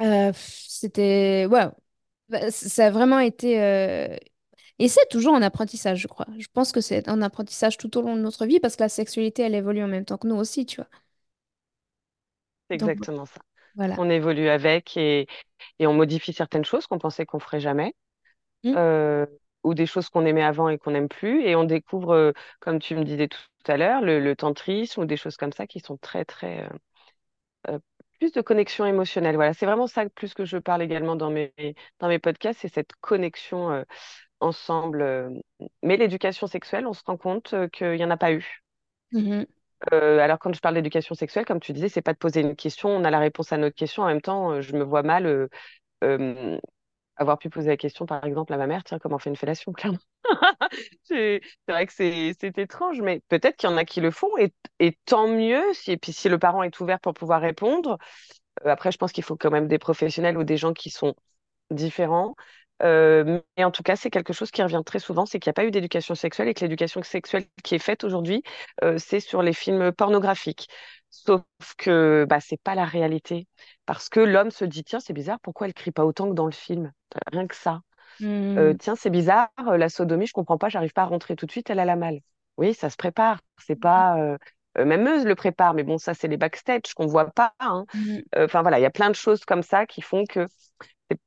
euh, 0.00 0.32
pff, 0.32 0.64
c'était 0.68 1.46
ouais, 1.50 1.66
bah, 2.28 2.50
c- 2.50 2.68
ça 2.68 2.86
a 2.86 2.90
vraiment 2.90 3.18
été 3.20 3.60
euh, 3.62 4.16
et 4.78 4.88
c'est 4.88 5.08
toujours 5.10 5.34
un 5.36 5.42
apprentissage, 5.42 6.00
je 6.00 6.08
crois. 6.08 6.26
Je 6.38 6.48
pense 6.52 6.72
que 6.72 6.80
c'est 6.82 7.08
un 7.08 7.22
apprentissage 7.22 7.78
tout 7.78 7.96
au 7.98 8.02
long 8.02 8.16
de 8.16 8.22
notre 8.22 8.46
vie 8.46 8.60
parce 8.60 8.76
que 8.76 8.82
la 8.84 8.90
sexualité, 8.90 9.42
elle 9.42 9.54
évolue 9.54 9.82
en 9.84 9.88
même 9.88 10.04
temps 10.06 10.18
que 10.18 10.28
nous 10.28 10.36
aussi, 10.36 10.66
tu 10.66 10.76
vois. 10.78 10.88
C'est 12.68 12.74
Donc 12.78 12.94
exactement 12.94 13.26
ça. 13.26 13.40
voilà. 13.74 13.98
On 13.98 14.10
évolue 14.10 14.48
avec 14.48 14.96
et, 14.96 15.26
et 15.78 15.86
on 15.86 15.94
modifie 15.94 16.32
certaines 16.32 16.64
choses 16.64 16.86
qu'on 16.86 16.98
pensait 16.98 17.26
qu'on 17.26 17.40
ferait 17.40 17.60
jamais. 17.60 17.94
Hmm. 18.62 18.76
Euh, 18.76 19.26
ou 19.64 19.74
des 19.74 19.86
choses 19.86 20.10
qu'on 20.10 20.26
aimait 20.26 20.42
avant 20.44 20.68
et 20.70 20.78
qu'on 20.78 20.92
n'aime 20.92 21.08
plus. 21.08 21.42
Et 21.44 21.56
on 21.56 21.64
découvre, 21.64 22.12
euh, 22.14 22.32
comme 22.60 22.78
tu 22.80 22.96
me 22.96 23.04
disais 23.04 23.28
tout 23.28 23.38
à 23.68 23.76
l'heure, 23.78 24.02
le, 24.02 24.20
le 24.20 24.36
tantrisme 24.36 25.02
ou 25.02 25.06
des 25.06 25.16
choses 25.18 25.36
comme 25.38 25.52
ça 25.52 25.66
qui 25.68 25.80
sont 25.80 25.98
très, 25.98 26.24
très... 26.26 26.68
euh, 27.68 27.78
plus 28.18 28.32
de 28.32 28.40
connexion 28.40 28.86
émotionnelle. 28.86 29.36
Voilà, 29.36 29.54
c'est 29.54 29.66
vraiment 29.66 29.86
ça 29.86 30.08
plus 30.08 30.34
que 30.34 30.44
je 30.44 30.58
parle 30.58 30.82
également 30.82 31.16
dans 31.16 31.30
mes, 31.30 31.52
dans 32.00 32.08
mes 32.08 32.18
podcasts, 32.18 32.60
c'est 32.60 32.72
cette 32.72 32.92
connexion 33.00 33.70
euh, 33.72 33.82
ensemble. 34.40 35.02
euh. 35.02 35.30
Mais 35.82 35.96
l'éducation 35.96 36.46
sexuelle, 36.46 36.86
on 36.86 36.92
se 36.94 37.02
rend 37.06 37.16
compte 37.16 37.54
euh, 37.54 37.68
qu'il 37.68 37.92
n'y 37.94 38.04
en 38.04 38.10
a 38.10 38.16
pas 38.16 38.32
eu. 38.32 38.62
Euh, 39.92 40.18
alors 40.18 40.38
quand 40.38 40.52
je 40.54 40.60
parle 40.60 40.74
d'éducation 40.74 41.14
sexuelle, 41.14 41.44
comme 41.44 41.60
tu 41.60 41.72
disais, 41.72 41.88
c'est 41.88 42.02
pas 42.02 42.12
de 42.12 42.18
poser 42.18 42.40
une 42.40 42.56
question, 42.56 42.88
on 42.90 43.04
a 43.04 43.10
la 43.10 43.20
réponse 43.20 43.52
à 43.52 43.58
notre 43.58 43.76
question. 43.76 44.02
En 44.02 44.06
même 44.06 44.20
temps, 44.20 44.60
je 44.60 44.74
me 44.76 44.82
vois 44.82 45.02
mal 45.02 45.48
avoir 47.16 47.38
pu 47.38 47.50
poser 47.50 47.68
la 47.68 47.76
question, 47.76 48.06
par 48.06 48.24
exemple, 48.24 48.52
à 48.52 48.56
ma 48.56 48.66
mère, 48.66 48.82
tiens, 48.84 48.98
comment 48.98 49.16
on 49.16 49.18
fait 49.18 49.30
une 49.30 49.36
fellation, 49.36 49.72
clairement. 49.72 49.98
C'est 51.04 51.40
vrai 51.68 51.86
que 51.86 51.92
c'est 51.92 52.58
étrange, 52.58 53.00
mais 53.00 53.20
peut-être 53.28 53.56
qu'il 53.56 53.68
y 53.70 53.72
en 53.72 53.76
a 53.76 53.84
qui 53.84 54.00
le 54.00 54.10
font, 54.10 54.30
et, 54.38 54.52
tant 55.06 55.28
mieux, 55.28 55.62
si, 55.74 55.92
et 55.92 55.96
puis 55.96 56.12
si 56.12 56.28
le 56.28 56.38
parent 56.38 56.62
est 56.62 56.80
ouvert 56.80 57.00
pour 57.00 57.14
pouvoir 57.14 57.40
répondre. 57.40 57.98
Euh, 58.66 58.70
après, 58.70 58.92
je 58.92 58.98
pense 58.98 59.12
qu'il 59.12 59.24
faut 59.24 59.36
quand 59.36 59.50
même 59.50 59.68
des 59.68 59.78
professionnels 59.78 60.38
ou 60.38 60.44
des 60.44 60.56
gens 60.56 60.72
qui 60.74 60.90
sont 60.90 61.14
différents. 61.70 62.36
Euh, 62.82 63.40
mais 63.58 63.64
en 63.64 63.70
tout 63.72 63.82
cas, 63.84 63.96
c'est 63.96 64.10
quelque 64.10 64.32
chose 64.34 64.50
qui 64.52 64.62
revient 64.62 64.82
très 64.86 64.98
souvent, 65.00 65.26
c'est 65.26 65.40
qu'il 65.40 65.50
n'y 65.50 65.52
a 65.52 65.54
pas 65.54 65.64
eu 65.66 65.70
d'éducation 65.72 66.14
sexuelle 66.16 66.48
et 66.48 66.54
que 66.54 66.60
l'éducation 66.64 67.02
sexuelle 67.02 67.46
qui 67.64 67.74
est 67.76 67.78
faite 67.80 68.04
aujourd'hui, 68.04 68.42
euh, 68.84 68.98
c'est 68.98 69.20
sur 69.20 69.42
les 69.42 69.52
films 69.54 69.92
pornographiques. 69.92 70.68
Sauf 71.10 71.42
que 71.78 72.26
bah, 72.28 72.40
c'est 72.40 72.60
pas 72.62 72.74
la 72.76 72.84
réalité. 72.86 73.48
Parce 73.86 74.08
que 74.10 74.20
l'homme 74.20 74.50
se 74.52 74.64
dit, 74.66 74.84
tiens, 74.84 75.00
c'est 75.00 75.14
bizarre, 75.14 75.40
pourquoi 75.42 75.66
elle 75.68 75.74
crie 75.74 75.92
pas 75.92 76.04
autant 76.06 76.28
que 76.30 76.34
dans 76.34 76.46
le 76.46 76.52
film? 76.52 76.92
Rien 77.32 77.46
que 77.48 77.56
ça. 77.56 77.80
Euh, 78.58 78.74
Mhm. 78.74 78.78
tiens, 78.78 78.96
c'est 78.96 79.10
bizarre, 79.10 79.50
la 79.76 79.88
sodomie, 79.88 80.26
je 80.26 80.32
comprends 80.32 80.58
pas, 80.58 80.68
j'arrive 80.68 80.92
pas 80.92 81.02
à 81.02 81.06
rentrer 81.06 81.36
tout 81.36 81.46
de 81.46 81.50
suite, 81.50 81.70
elle 81.70 81.78
a 81.80 81.84
la 81.84 81.96
malle. 81.96 82.20
Oui, 82.56 82.74
ça 82.74 82.90
se 82.90 82.96
prépare. 82.96 83.40
C'est 83.66 83.76
pas. 83.76 84.18
euh, 84.18 84.36
euh, 84.78 84.84
même 84.84 85.06
eux 85.08 85.24
le 85.24 85.34
préparent, 85.34 85.74
mais 85.74 85.84
bon, 85.84 85.98
ça, 85.98 86.14
c'est 86.14 86.28
les 86.28 86.36
backstage 86.36 86.94
qu'on 86.94 87.06
voit 87.06 87.30
pas. 87.30 87.54
hein. 87.60 87.86
Euh, 88.36 88.44
Enfin 88.46 88.62
voilà, 88.62 88.78
il 88.78 88.82
y 88.82 88.86
a 88.86 88.90
plein 88.90 89.10
de 89.10 89.14
choses 89.14 89.44
comme 89.44 89.62
ça 89.62 89.86
qui 89.86 90.02
font 90.02 90.24
que 90.26 90.48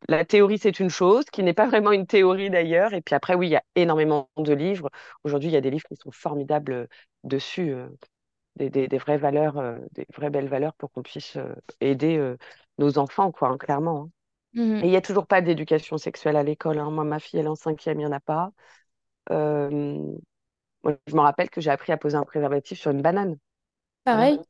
la 0.09 0.25
théorie, 0.25 0.57
c'est 0.59 0.79
une 0.79 0.89
chose, 0.89 1.25
qui 1.31 1.43
n'est 1.43 1.53
pas 1.53 1.67
vraiment 1.67 1.91
une 1.91 2.07
théorie 2.07 2.49
d'ailleurs. 2.49 2.93
Et 2.93 3.01
puis 3.01 3.15
après, 3.15 3.35
oui, 3.35 3.47
il 3.47 3.51
y 3.51 3.55
a 3.55 3.63
énormément 3.75 4.29
de 4.37 4.53
livres. 4.53 4.89
Aujourd'hui, 5.23 5.49
il 5.49 5.53
y 5.53 5.57
a 5.57 5.61
des 5.61 5.71
livres 5.71 5.85
qui 5.87 5.95
sont 5.95 6.11
formidables 6.11 6.87
dessus, 7.23 7.71
euh, 7.73 7.87
des, 8.57 8.69
des- 8.69 8.87
des 8.87 8.97
vraies 8.97 9.17
valeurs, 9.17 9.57
euh, 9.59 9.77
des 9.93 10.07
vraies 10.15 10.29
belles 10.29 10.49
valeurs 10.49 10.73
pour 10.75 10.91
qu'on 10.91 11.03
puisse 11.03 11.37
euh, 11.37 11.55
aider 11.81 12.17
nos 12.79 12.97
enfants, 12.99 13.31
quoi, 13.31 13.49
hein, 13.49 13.57
clairement. 13.57 14.03
hein. 14.05 14.11
Et 14.81 14.85
Mhm. 14.85 14.87
il 14.87 14.89
n'y 14.91 14.97
a 14.97 15.01
toujours 15.01 15.27
pas 15.27 15.41
d'éducation 15.41 15.97
sexuelle 15.97 16.35
à 16.37 16.43
l'école. 16.43 16.79
hein. 16.79 16.91
Moi, 16.91 17.03
ma 17.03 17.19
fille, 17.19 17.39
elle 17.39 17.45
est 17.45 17.49
en 17.49 17.55
cinquième, 17.55 17.99
il 17.99 18.05
n'y 18.05 18.07
en 18.07 18.11
a 18.11 18.19
pas. 18.19 18.51
Euh, 19.31 19.59
moi, 20.83 20.97
je 21.07 21.15
me 21.15 21.21
rappelle 21.21 21.49
que 21.49 21.61
j'ai 21.61 21.71
appris 21.71 21.91
à 21.93 21.97
poser 21.97 22.17
un 22.17 22.23
préservatif 22.25 22.79
sur 22.79 22.91
une 22.91 23.01
banane. 23.01 23.37
Pareil. 24.05 24.41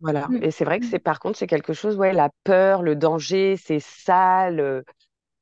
Voilà. 0.00 0.28
Mhm. 0.28 0.40
Et 0.40 0.50
c'est 0.50 0.64
vrai 0.64 0.80
que 0.80 0.86
c'est 0.86 0.98
par 0.98 1.20
contre, 1.20 1.38
c'est 1.38 1.46
quelque 1.46 1.72
chose, 1.72 1.96
ouais, 1.96 2.12
la 2.12 2.30
peur, 2.44 2.82
le 2.82 2.96
danger, 2.96 3.56
c'est 3.56 3.80
sale. 3.80 4.60
euh, 4.60 4.82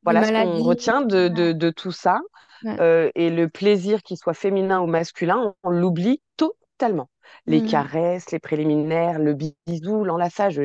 voilà 0.05 0.23
ce 0.25 0.33
qu'on 0.33 0.61
retient 0.61 1.03
de, 1.03 1.29
de, 1.29 1.53
de 1.53 1.71
tout 1.71 1.93
ça. 1.93 2.21
Ouais. 2.63 2.81
Et 3.15 3.31
le 3.31 3.49
plaisir, 3.49 4.03
qu'il 4.03 4.17
soit 4.17 4.35
féminin 4.35 4.81
ou 4.81 4.87
masculin, 4.87 5.55
on, 5.65 5.71
on 5.71 5.71
l'oublie 5.71 6.23
totalement. 6.37 7.09
Les 7.47 7.63
caresses, 7.63 8.31
les 8.31 8.39
préliminaires, 8.39 9.19
le 9.19 9.35
bisou, 9.35 10.05
l'enlaçage, 10.05 10.61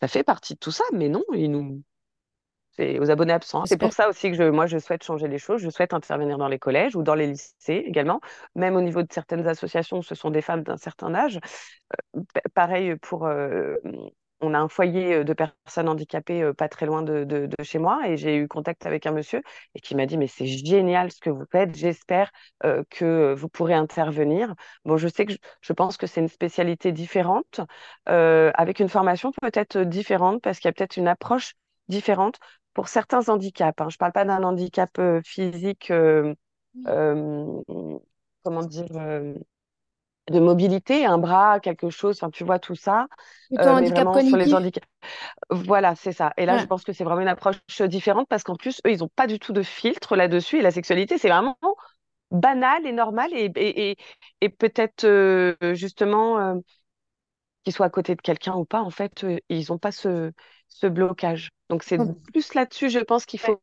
ça 0.00 0.08
fait 0.08 0.24
partie 0.24 0.54
de 0.54 0.58
tout 0.58 0.70
ça, 0.72 0.84
mais 0.92 1.08
non, 1.08 1.24
ils 1.34 1.50
nous, 1.50 1.82
c'est 2.76 2.98
aux 2.98 3.10
abonnés 3.10 3.32
absents. 3.32 3.66
C'est 3.66 3.76
pour 3.76 3.92
ça 3.92 4.08
aussi 4.08 4.30
que 4.30 4.36
je, 4.36 4.44
moi, 4.44 4.66
je 4.66 4.78
souhaite 4.78 5.04
changer 5.04 5.28
les 5.28 5.38
choses. 5.38 5.60
Je 5.62 5.70
souhaite 5.70 5.92
intervenir 5.94 6.38
dans 6.38 6.48
les 6.48 6.58
collèges 6.58 6.96
ou 6.96 7.02
dans 7.02 7.14
les 7.14 7.26
lycées 7.26 7.84
également, 7.86 8.20
même 8.54 8.76
au 8.76 8.80
niveau 8.80 9.02
de 9.02 9.12
certaines 9.12 9.46
associations, 9.46 10.02
ce 10.02 10.14
sont 10.14 10.30
des 10.30 10.42
femmes 10.42 10.62
d'un 10.62 10.76
certain 10.78 11.14
âge. 11.14 11.38
Pa- 12.34 12.40
Pareil 12.54 12.96
pour, 12.96 13.26
euh, 13.26 13.76
on 14.40 14.54
a 14.54 14.58
un 14.58 14.68
foyer 14.68 15.14
euh, 15.16 15.24
de 15.24 15.32
personnes 15.32 15.88
handicapées 15.88 16.42
euh, 16.42 16.52
pas 16.52 16.68
très 16.68 16.86
loin 16.86 17.02
de, 17.02 17.24
de- 17.24 17.46
de 17.46 17.64
chez 17.64 17.78
moi 17.78 18.08
et 18.08 18.16
j'ai 18.16 18.36
eu 18.36 18.48
contact 18.48 18.86
avec 18.86 19.06
un 19.06 19.12
monsieur 19.12 19.42
et 19.74 19.80
qui 19.80 19.94
m'a 19.94 20.06
dit, 20.06 20.18
mais 20.18 20.26
c'est 20.26 20.46
génial 20.46 21.10
ce 21.12 21.20
que 21.20 21.30
vous 21.30 21.44
faites. 21.50 21.74
J'espère 21.76 22.30
euh, 22.64 22.82
que 22.90 23.34
vous 23.34 23.48
pourrez 23.48 23.74
intervenir. 23.74 24.54
Bon, 24.84 24.96
je 24.96 25.08
sais 25.08 25.26
que 25.26 25.32
je, 25.32 25.38
je 25.60 25.72
pense 25.72 25.96
que 25.96 26.06
c'est 26.06 26.20
une 26.20 26.28
spécialité 26.28 26.92
différente, 26.92 27.60
euh, 28.08 28.50
avec 28.54 28.80
une 28.80 28.88
formation 28.88 29.32
peut-être 29.40 29.78
différente 29.82 30.42
parce 30.42 30.58
qu'il 30.58 30.68
y 30.68 30.70
a 30.70 30.72
peut-être 30.72 30.96
une 30.96 31.08
approche 31.08 31.54
différente 31.88 32.38
pour 32.74 32.88
certains 32.88 33.28
handicaps. 33.28 33.80
hein. 33.80 33.88
Je 33.90 33.96
ne 33.96 33.98
parle 33.98 34.12
pas 34.12 34.24
d'un 34.24 34.42
handicap 34.44 34.90
euh, 34.98 35.20
physique, 35.24 35.90
euh, 35.90 36.34
euh, 36.88 37.62
comment 38.44 38.64
dire, 38.64 38.88
de 40.30 40.38
mobilité, 40.40 41.04
un 41.04 41.18
bras, 41.18 41.58
quelque 41.60 41.90
chose, 41.90 42.16
enfin, 42.18 42.30
tu 42.30 42.44
vois 42.44 42.58
tout 42.58 42.74
ça, 42.76 43.06
Plutôt 43.48 43.68
euh, 43.68 43.72
handicap 43.72 44.08
sur 44.20 44.36
les 44.36 44.54
handicaps. 44.54 44.86
Voilà, 45.50 45.94
c'est 45.96 46.12
ça. 46.12 46.32
Et 46.38 46.46
là, 46.46 46.58
je 46.58 46.66
pense 46.66 46.84
que 46.84 46.92
c'est 46.92 47.04
vraiment 47.04 47.22
une 47.22 47.28
approche 47.28 47.56
différente 47.82 48.28
parce 48.28 48.44
qu'en 48.44 48.56
plus, 48.56 48.80
eux, 48.86 48.92
ils 48.92 49.00
n'ont 49.00 49.08
pas 49.14 49.26
du 49.28 49.38
tout 49.40 49.52
de 49.52 49.62
filtre 49.62 50.16
là-dessus. 50.16 50.58
Et 50.58 50.62
la 50.62 50.70
sexualité, 50.72 51.18
c'est 51.18 51.28
vraiment 51.30 51.58
banal 52.32 52.86
et 52.86 52.92
normal 52.92 53.30
et, 53.34 53.46
et, 53.56 53.90
et, 53.92 53.96
et 54.42 54.48
peut-être 54.50 55.04
euh, 55.06 55.56
justement. 55.74 56.60
Qu'ils 57.64 57.72
soient 57.72 57.86
à 57.86 57.90
côté 57.90 58.14
de 58.14 58.20
quelqu'un 58.22 58.54
ou 58.54 58.64
pas, 58.64 58.80
en 58.82 58.90
fait, 58.90 59.24
euh, 59.24 59.38
ils 59.48 59.66
n'ont 59.70 59.78
pas 59.78 59.92
ce, 59.92 60.32
ce 60.68 60.86
blocage. 60.86 61.50
Donc, 61.68 61.82
c'est 61.82 61.98
Donc, 61.98 62.16
plus 62.32 62.54
là-dessus, 62.54 62.90
je 62.90 62.98
pense 63.00 63.26
qu'il 63.26 63.40
faut 63.40 63.60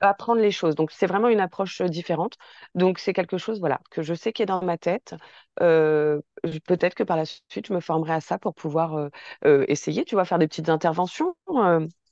apprendre 0.00 0.40
les 0.40 0.50
choses. 0.50 0.74
Donc, 0.74 0.90
c'est 0.90 1.06
vraiment 1.06 1.28
une 1.28 1.40
approche 1.40 1.80
différente. 1.82 2.34
Donc, 2.74 2.98
c'est 2.98 3.12
quelque 3.12 3.38
chose, 3.38 3.60
voilà, 3.60 3.80
que 3.90 4.02
je 4.02 4.14
sais 4.14 4.32
qui 4.32 4.42
est 4.42 4.46
dans 4.46 4.62
ma 4.62 4.76
tête. 4.78 5.14
Euh, 5.60 6.20
peut-être 6.66 6.94
que 6.94 7.02
par 7.04 7.16
la 7.16 7.24
suite, 7.24 7.66
je 7.68 7.72
me 7.72 7.80
formerai 7.80 8.14
à 8.14 8.20
ça 8.20 8.38
pour 8.38 8.54
pouvoir 8.54 8.94
euh, 8.96 9.08
euh, 9.46 9.64
essayer, 9.68 10.04
tu 10.04 10.14
vois, 10.14 10.24
faire 10.24 10.38
des 10.38 10.48
petites 10.48 10.68
interventions. 10.68 11.34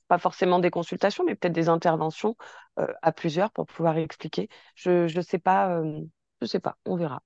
pas 0.07 0.17
forcément 0.19 0.59
des 0.59 0.69
consultations, 0.71 1.23
mais 1.25 1.35
peut-être 1.35 1.53
des 1.53 1.69
interventions 1.69 2.35
à 3.01 3.11
plusieurs 3.11 3.51
pour 3.51 3.65
pouvoir 3.67 3.97
expliquer. 3.97 4.49
Je 4.75 5.07
je 5.07 5.21
sais 5.21 5.39
pas, 5.39 5.81
je 6.41 6.45
sais 6.47 6.59
pas, 6.59 6.77
on 6.85 6.95
verra. 6.95 7.21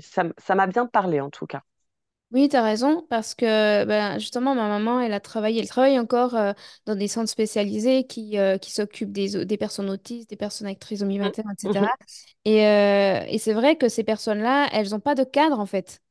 Ça 0.00 0.54
m'a 0.54 0.66
bien 0.66 0.86
parlé 0.86 1.20
en 1.20 1.30
tout 1.30 1.46
cas. 1.46 1.62
Oui, 2.30 2.46
tu 2.50 2.56
as 2.56 2.62
raison, 2.62 3.06
parce 3.08 3.34
que 3.34 3.84
ben, 3.86 4.18
justement, 4.18 4.54
ma 4.54 4.68
maman, 4.68 5.00
elle 5.00 5.14
a 5.14 5.20
travaillé, 5.20 5.60
elle 5.62 5.68
travaille 5.68 5.98
encore 5.98 6.34
euh, 6.36 6.52
dans 6.84 6.94
des 6.94 7.08
centres 7.08 7.30
spécialisés 7.30 8.04
qui, 8.06 8.36
euh, 8.38 8.58
qui 8.58 8.70
s'occupent 8.70 9.12
des, 9.12 9.46
des 9.46 9.56
personnes 9.56 9.88
autistes, 9.88 10.28
des 10.28 10.36
personnes 10.36 10.66
avec 10.66 10.78
trisomie 10.78 11.18
Mm. 11.18 11.22
21, 11.22 11.44
etc. 11.52 11.88
Et, 12.44 12.66
euh, 12.66 13.24
et 13.28 13.38
c'est 13.38 13.54
vrai 13.54 13.76
que 13.76 13.88
ces 13.88 14.04
personnes-là, 14.04 14.68
elles 14.72 14.90
n'ont 14.90 15.00
pas 15.00 15.14
de 15.14 15.24
cadre, 15.24 15.58
en 15.58 15.64
fait. 15.66 16.02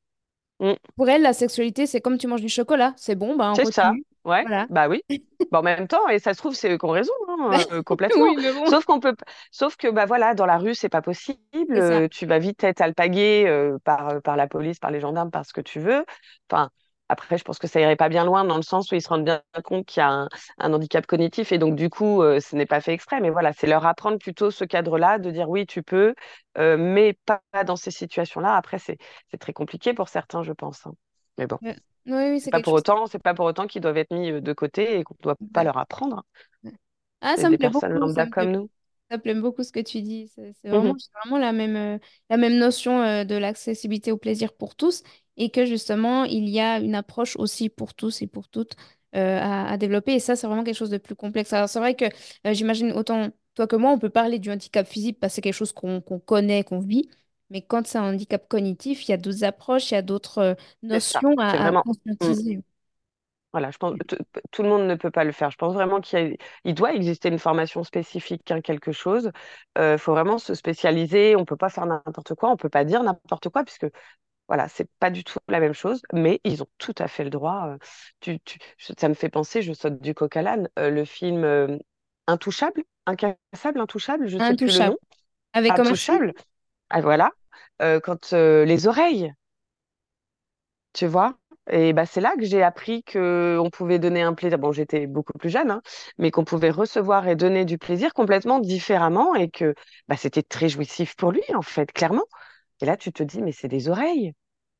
Mm. 0.59 0.73
Pour 0.95 1.09
elles, 1.09 1.21
la 1.21 1.33
sexualité, 1.33 1.85
c'est 1.87 2.01
comme 2.01 2.17
tu 2.17 2.27
manges 2.27 2.41
du 2.41 2.49
chocolat, 2.49 2.93
c'est 2.97 3.15
bon, 3.15 3.35
ben, 3.35 3.53
on 3.53 3.55
C'est 3.55 3.65
ça, 3.65 3.95
continue. 3.95 4.03
Ouais, 4.27 4.43
Voilà. 4.47 4.67
bah 4.69 4.87
oui. 4.87 5.01
Bon, 5.49 5.59
en 5.59 5.63
même 5.63 5.87
temps, 5.87 6.09
et 6.09 6.19
ça 6.19 6.33
se 6.33 6.39
trouve, 6.39 6.55
c'est 6.55 6.69
eux 6.73 6.77
qui 6.77 6.83
ont 6.85 6.89
raison, 6.89 7.13
hein, 7.29 7.63
euh, 7.71 7.81
complètement. 7.81 8.25
Oui, 8.25 8.35
mais 8.41 8.51
bon. 8.51 8.65
Sauf 8.67 8.83
qu'on 8.83 8.99
peut, 8.99 9.15
sauf 9.51 9.77
que 9.77 9.87
bah 9.89 10.05
voilà, 10.05 10.33
dans 10.33 10.45
la 10.45 10.57
rue, 10.57 10.75
c'est 10.75 10.89
pas 10.89 11.01
possible. 11.01 11.39
Euh, 11.71 12.09
Tu 12.09 12.25
vas 12.25 12.37
vite 12.37 12.63
être 12.65 12.81
alpagué 12.81 13.45
euh, 13.47 13.77
par 13.85 14.21
par 14.23 14.35
la 14.35 14.47
police, 14.47 14.77
par 14.79 14.91
les 14.91 14.99
gendarmes, 14.99 15.31
par 15.31 15.45
ce 15.45 15.53
que 15.53 15.61
tu 15.61 15.79
veux. 15.79 16.05
Enfin, 16.51 16.69
après, 17.09 17.37
je 17.37 17.43
pense 17.45 17.59
que 17.59 17.67
ça 17.67 17.79
irait 17.79 17.95
pas 17.95 18.09
bien 18.09 18.25
loin 18.25 18.43
dans 18.43 18.57
le 18.57 18.61
sens 18.61 18.91
où 18.91 18.95
ils 18.95 19.01
se 19.01 19.07
rendent 19.07 19.23
bien 19.23 19.41
compte 19.63 19.85
qu'il 19.85 20.01
y 20.01 20.03
a 20.03 20.09
un, 20.09 20.27
un 20.57 20.73
handicap 20.73 21.05
cognitif 21.07 21.53
et 21.53 21.57
donc 21.57 21.75
du 21.75 21.89
coup, 21.89 22.21
euh, 22.21 22.41
ce 22.41 22.55
n'est 22.57 22.65
pas 22.65 22.81
fait 22.81 22.91
exprès. 22.93 23.21
Mais 23.21 23.29
voilà, 23.29 23.53
c'est 23.53 23.67
leur 23.67 23.85
apprendre 23.85 24.17
plutôt 24.19 24.51
ce 24.51 24.65
cadre-là, 24.65 25.17
de 25.17 25.31
dire 25.31 25.49
oui, 25.49 25.65
tu 25.65 25.83
peux, 25.83 26.13
euh, 26.57 26.75
mais 26.77 27.17
pas 27.25 27.41
dans 27.65 27.77
ces 27.77 27.91
situations-là. 27.91 28.53
Après, 28.55 28.79
c'est 28.79 28.97
c'est 29.31 29.37
très 29.37 29.53
compliqué 29.53 29.93
pour 29.93 30.09
certains, 30.09 30.43
je 30.43 30.51
pense. 30.51 30.85
hein. 30.85 30.93
Mais 31.37 31.47
bon. 31.47 31.59
Oui, 32.07 32.13
oui, 32.31 32.41
c'est 32.41 32.51
Pas 32.51 32.59
pour 32.59 32.73
chose. 32.73 32.73
autant, 32.73 33.07
c'est 33.07 33.19
pas 33.19 33.33
pour 33.33 33.45
autant 33.45 33.67
qu'ils 33.67 33.81
doivent 33.81 33.97
être 33.97 34.13
mis 34.13 34.31
euh, 34.31 34.41
de 34.41 34.53
côté 34.53 34.99
et 34.99 35.03
qu'on 35.03 35.15
ne 35.19 35.23
doit 35.23 35.37
pas 35.53 35.63
Ouais. 35.63 35.65
leur 35.65 35.77
apprendre. 35.77 36.23
Ouais. 36.63 36.73
Ah, 37.21 37.37
ça 37.37 37.49
me 37.49 37.55
des 37.55 37.57
plaît 37.57 37.69
personnes 37.69 37.97
beaucoup, 37.97 38.07
ça 38.07 38.25
me 38.25 38.31
comme 38.31 38.51
plaît, 38.51 38.51
nous. 38.51 38.69
ça 39.09 39.17
me 39.17 39.21
plaît 39.23 39.35
beaucoup 39.35 39.63
ce 39.63 39.71
que 39.71 39.79
tu 39.81 40.01
dis. 40.01 40.27
C'est 40.29 40.53
c'est 40.53 40.69
vraiment, 40.69 40.95
la 41.39 41.53
même, 41.53 41.75
euh, 41.75 41.99
la 42.29 42.37
même 42.37 42.57
notion 42.57 43.01
euh, 43.01 43.23
de 43.25 43.35
l'accessibilité 43.35 44.11
au 44.11 44.17
plaisir 44.17 44.53
pour 44.55 44.75
tous 44.75 45.03
et 45.37 45.51
que 45.51 45.65
justement, 45.65 46.25
il 46.25 46.49
y 46.49 46.59
a 46.59 46.79
une 46.79 46.95
approche 46.95 47.35
aussi 47.37 47.69
pour 47.69 47.93
tous 47.95 48.21
et 48.21 48.27
pour 48.27 48.49
toutes 48.49 48.75
euh, 49.15 49.39
à, 49.41 49.71
à 49.71 49.77
développer. 49.77 50.13
Et 50.15 50.19
ça, 50.19 50.35
c'est 50.35 50.47
vraiment 50.47 50.63
quelque 50.63 50.75
chose 50.77 50.89
de 50.91 50.97
plus 50.99 51.15
complexe. 51.15 51.53
Alors, 51.53 51.69
c'est 51.69 51.79
vrai 51.79 51.95
que 51.95 52.05
euh, 52.47 52.53
j'imagine 52.53 52.91
autant 52.93 53.29
toi 53.55 53.67
que 53.67 53.75
moi, 53.75 53.91
on 53.91 53.99
peut 53.99 54.09
parler 54.09 54.39
du 54.39 54.51
handicap 54.51 54.87
physique 54.87 55.19
parce 55.19 55.33
que 55.33 55.35
c'est 55.37 55.41
quelque 55.41 55.53
chose 55.55 55.73
qu'on 55.73 56.01
qu'on 56.01 56.19
connaît, 56.19 56.63
qu'on 56.63 56.79
vit. 56.79 57.09
Mais 57.49 57.61
quand 57.61 57.87
c'est 57.87 57.97
un 57.97 58.13
handicap 58.13 58.47
cognitif, 58.49 59.07
il 59.07 59.11
y 59.11 59.13
a 59.13 59.17
d'autres 59.17 59.43
approches, 59.43 59.91
il 59.91 59.95
y 59.95 59.97
a 59.97 60.01
d'autres 60.01 60.39
euh, 60.39 60.55
C'est 60.91 60.99
ça. 60.99 61.23
notions 61.23 61.39
C'est 61.47 61.57
à, 61.57 61.67
à 61.67 61.71
vraiment. 61.71 61.85
mm. 62.21 62.33
conscientiser. 62.33 62.61
Voilà, 63.53 63.71
je 63.71 63.77
pense 63.77 63.95
tout, 64.07 64.17
tout 64.51 64.61
le 64.63 64.69
monde 64.69 64.87
ne 64.87 64.95
peut 64.95 65.09
pas 65.09 65.23
le 65.23 65.31
faire. 65.31 65.49
Je 65.51 65.57
pense 65.57 65.73
vraiment 65.73 66.01
qu'il 66.01 66.19
y 66.19 66.33
a- 66.33 66.35
il 66.65 66.75
doit 66.75 66.93
exister 66.93 67.29
une 67.29 67.39
formation 67.39 67.83
spécifique 67.83 68.49
à 68.51 68.61
quelque 68.61 68.91
chose. 68.91 69.31
Il 69.79 69.97
faut 69.97 70.11
vraiment 70.11 70.37
se 70.37 70.53
spécialiser. 70.53 71.35
On 71.35 71.45
peut 71.45 71.55
pas 71.57 71.69
faire 71.69 71.85
n'importe 71.85 72.35
quoi. 72.35 72.49
On 72.51 72.57
peut 72.57 72.69
pas 72.69 72.83
dire 72.85 73.03
n'importe 73.03 73.49
quoi 73.49 73.63
puisque 73.63 73.87
voilà, 74.47 74.69
c'est 74.69 74.89
pas 74.99 75.11
du 75.11 75.23
tout 75.25 75.39
la 75.49 75.59
même 75.61 75.73
chose. 75.73 76.01
Mais 76.13 76.41
ils 76.45 76.63
ont 76.63 76.67
tout 76.79 76.95
à 76.99 77.07
fait 77.09 77.23
le 77.25 77.29
droit. 77.31 77.67
euh, 77.69 77.77
tu, 78.21 78.39
tu- 78.41 78.59
je- 78.77 78.93
ça 78.99 79.09
me 79.09 79.15
fait 79.15 79.29
penser, 79.29 79.61
je 79.63 79.73
saute 79.73 80.01
du 80.01 80.13
coq 80.15 80.35
à 80.37 80.43
l'âne, 80.43 80.69
euh, 80.79 80.89
le 80.91 81.05
film 81.05 81.43
euh, 81.45 81.77
Intouchable, 82.27 82.83
Incassable, 83.07 83.79
Intouchable, 83.81 84.27
je 84.27 84.39
sais 84.39 84.55
plus 84.55 84.73
le 84.73 84.79
Intouchable. 84.79 84.95
nom. 84.95 84.97
Avec 85.53 85.75
comme? 85.77 85.95
Intouchable. 86.09 86.33
Ah, 86.89 86.99
voilà. 87.01 87.31
Euh, 87.81 87.99
quand 88.01 88.33
euh, 88.33 88.65
les 88.65 88.87
oreilles, 88.87 89.33
tu 90.93 91.05
vois? 91.07 91.37
Et 91.69 91.91
bah, 91.93 92.05
c'est 92.05 92.21
là 92.21 92.33
que 92.37 92.45
j'ai 92.45 92.63
appris 92.63 93.03
que 93.03 93.57
on 93.61 93.69
pouvait 93.69 93.99
donner 93.99 94.21
un 94.21 94.33
plaisir. 94.33 94.57
Bon, 94.57 94.71
j'étais 94.71 95.05
beaucoup 95.07 95.33
plus 95.37 95.49
jeune, 95.49 95.69
hein, 95.71 95.81
mais 96.17 96.31
qu'on 96.31 96.45
pouvait 96.45 96.69
recevoir 96.71 97.27
et 97.27 97.35
donner 97.35 97.65
du 97.65 97.77
plaisir 97.77 98.13
complètement 98.13 98.59
différemment 98.59 99.35
et 99.35 99.49
que 99.49 99.75
bah, 100.07 100.15
c'était 100.17 100.43
très 100.43 100.69
jouissif 100.69 101.15
pour 101.17 101.31
lui, 101.31 101.41
en 101.53 101.61
fait, 101.61 101.91
clairement. 101.91 102.23
Et 102.81 102.85
là, 102.85 102.97
tu 102.97 103.13
te 103.13 103.23
dis, 103.23 103.41
mais 103.41 103.51
c'est 103.53 103.67
des 103.69 103.89
oreilles. 103.89 104.33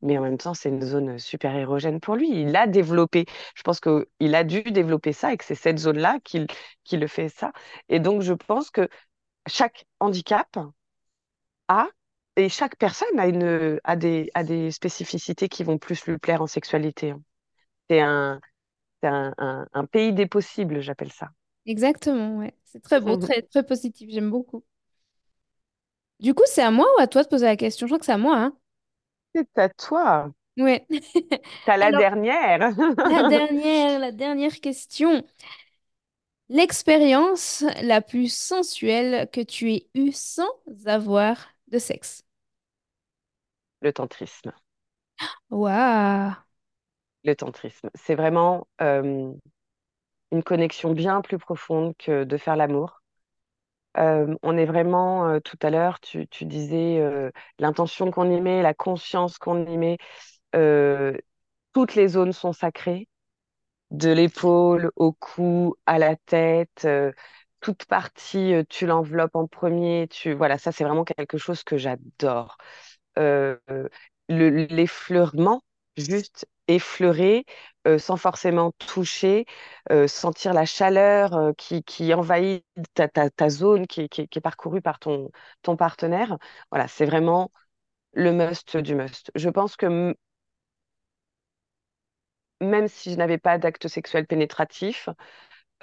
Mais 0.04 0.18
en 0.18 0.22
même 0.24 0.38
temps, 0.38 0.54
c'est 0.56 0.70
une 0.70 0.82
zone 0.84 1.20
super 1.20 1.56
érogène 1.56 2.00
pour 2.02 2.16
lui. 2.16 2.30
Il 2.42 2.56
a 2.56 2.68
développé, 2.68 3.26
je 3.56 3.64
pense 3.64 3.80
qu'il 3.82 4.36
a 4.36 4.44
dû 4.46 4.64
développer 4.64 5.14
ça 5.14 5.34
et 5.34 5.38
que 5.38 5.46
c'est 5.46 5.56
cette 5.56 5.80
zone-là 5.80 6.20
qui, 6.24 6.48
qui 6.86 6.98
le 6.98 7.08
fait 7.08 7.30
ça. 7.30 7.52
Et 7.90 8.00
donc, 8.00 8.22
je 8.22 8.34
pense 8.34 8.72
que 8.72 8.90
chaque 9.48 9.86
handicap 10.00 10.58
a, 11.68 11.88
et 12.38 12.50
chaque 12.50 12.78
personne 12.78 13.20
a, 13.20 13.28
une, 13.28 13.80
a, 13.84 13.96
des, 13.98 14.32
a 14.36 14.44
des 14.46 14.72
spécificités 14.72 15.50
qui 15.50 15.64
vont 15.66 15.78
plus 15.78 16.06
lui 16.08 16.18
plaire 16.20 16.42
en 16.42 16.48
sexualité. 16.48 17.12
hein. 17.12 17.22
C'est 17.90 18.02
un, 18.02 18.42
un, 19.04 19.34
un- 19.40 19.68
un 19.74 19.86
pays 19.86 20.14
des 20.14 20.28
possibles, 20.28 20.82
j'appelle 20.82 21.12
ça. 21.14 21.30
Exactement, 21.68 22.38
ouais. 22.38 22.56
C'est 22.64 22.82
très 22.82 23.00
beau, 23.02 23.16
très, 23.18 23.42
très 23.44 23.64
positif, 23.66 24.10
j'aime 24.12 24.30
beaucoup. 24.32 24.64
Du 26.20 26.34
coup, 26.36 26.44
c'est 26.46 26.62
à 26.62 26.70
moi 26.72 26.86
ou 26.98 27.02
à 27.02 27.08
toi 27.08 27.24
de 27.24 27.28
poser 27.28 27.46
la 27.48 27.56
question? 27.58 27.88
Je 27.88 27.92
crois 27.92 27.98
que 28.00 28.06
c'est 28.06 28.12
à 28.12 28.18
moi, 28.20 28.38
hein? 28.38 28.56
C'est 29.34 29.58
à 29.58 29.70
toi. 29.70 30.32
Ouais. 30.58 30.88
T'as 31.66 31.78
la 31.78 31.92
Alors, 31.92 31.94
dernière. 31.94 32.72
la 33.06 33.24
dernière, 33.24 34.00
la 34.00 34.12
dernière 34.14 34.60
question. 34.62 35.24
L'expérience 36.50 37.64
la 37.84 38.02
plus 38.02 38.34
sensuelle 38.34 39.30
que 39.32 39.40
tu 39.42 39.72
aies 39.74 39.90
eue 39.96 40.12
sans 40.12 40.48
avoir 40.86 41.48
de 41.70 41.80
sexe. 41.80 42.24
Le 43.82 43.92
tantrisme. 43.92 44.54
Waouh. 45.50 46.36
Le 47.24 47.36
tantrisme. 47.36 47.90
C'est 47.96 48.16
vraiment 48.16 48.68
euh, 48.82 49.32
une 50.32 50.44
connexion 50.44 50.94
bien 50.94 51.22
plus 51.22 51.38
profonde 51.38 51.94
que 51.98 52.24
de 52.24 52.38
faire 52.38 52.56
l'amour. 52.56 53.02
Euh, 53.98 54.36
on 54.44 54.58
est 54.58 54.66
vraiment, 54.66 55.28
euh, 55.28 55.40
tout 55.40 55.58
à 55.64 55.70
l'heure, 55.72 56.00
tu, 56.00 56.28
tu 56.28 56.46
disais 56.46 57.00
euh, 57.00 57.32
l'intention 57.60 58.12
qu'on 58.12 58.30
y 58.30 58.40
met, 58.42 58.62
la 58.62 58.74
conscience 58.76 59.38
qu'on 59.40 59.66
y 59.66 59.78
met. 59.78 59.98
toutes 61.74 61.96
les 61.96 62.08
zones 62.10 62.34
sont 62.34 62.54
sacrées, 62.54 63.08
de 63.92 64.12
l'épaule 64.12 64.92
au 64.98 65.14
cou, 65.14 65.76
à 65.86 66.00
la 66.00 66.16
tête. 66.18 66.88
toute 67.62 67.86
partie, 67.86 68.54
tu 68.70 68.86
l'enveloppes 68.88 69.36
en 69.36 69.48
premier. 69.48 70.08
Tu, 70.10 70.34
voilà, 70.34 70.58
ça, 70.58 70.72
c'est 70.72 70.84
vraiment 70.84 71.06
quelque 71.06 71.38
chose 71.38 71.64
que 71.64 71.78
j'adore. 71.78 72.58
Euh, 73.18 73.58
le- 74.30 74.50
l'effleurement, 74.68 75.64
juste 75.98 76.48
effleurer, 76.68 77.46
euh, 77.88 77.98
sans 77.98 78.18
forcément 78.18 78.72
toucher, 78.74 79.46
euh, 79.92 80.08
sentir 80.08 80.54
la 80.54 80.66
chaleur 80.66 81.54
qui, 81.58 81.84
qui 81.84 82.14
envahit 82.14 82.66
ta, 82.94 83.08
ta, 83.10 83.50
zone 83.50 83.88
qui, 83.88 84.10
qui, 84.10 84.28
qui 84.28 84.40
est 84.40 84.42
parcourue 84.42 84.82
par 84.82 85.00
ton, 85.00 85.32
ton 85.62 85.76
partenaire. 85.78 86.38
Voilà, 86.72 86.88
c'est 86.88 87.06
vraiment 87.06 87.52
le 88.14 88.34
must 88.34 88.78
du 88.78 88.96
must. 88.96 89.32
Je 89.36 89.50
pense 89.50 89.76
que 89.78 90.16
même 92.62 92.88
si 92.88 93.12
je 93.12 93.18
n'avais 93.18 93.38
pas 93.38 93.58
d'acte 93.58 93.88
sexuel 93.88 94.26
pénétratif, 94.28 95.10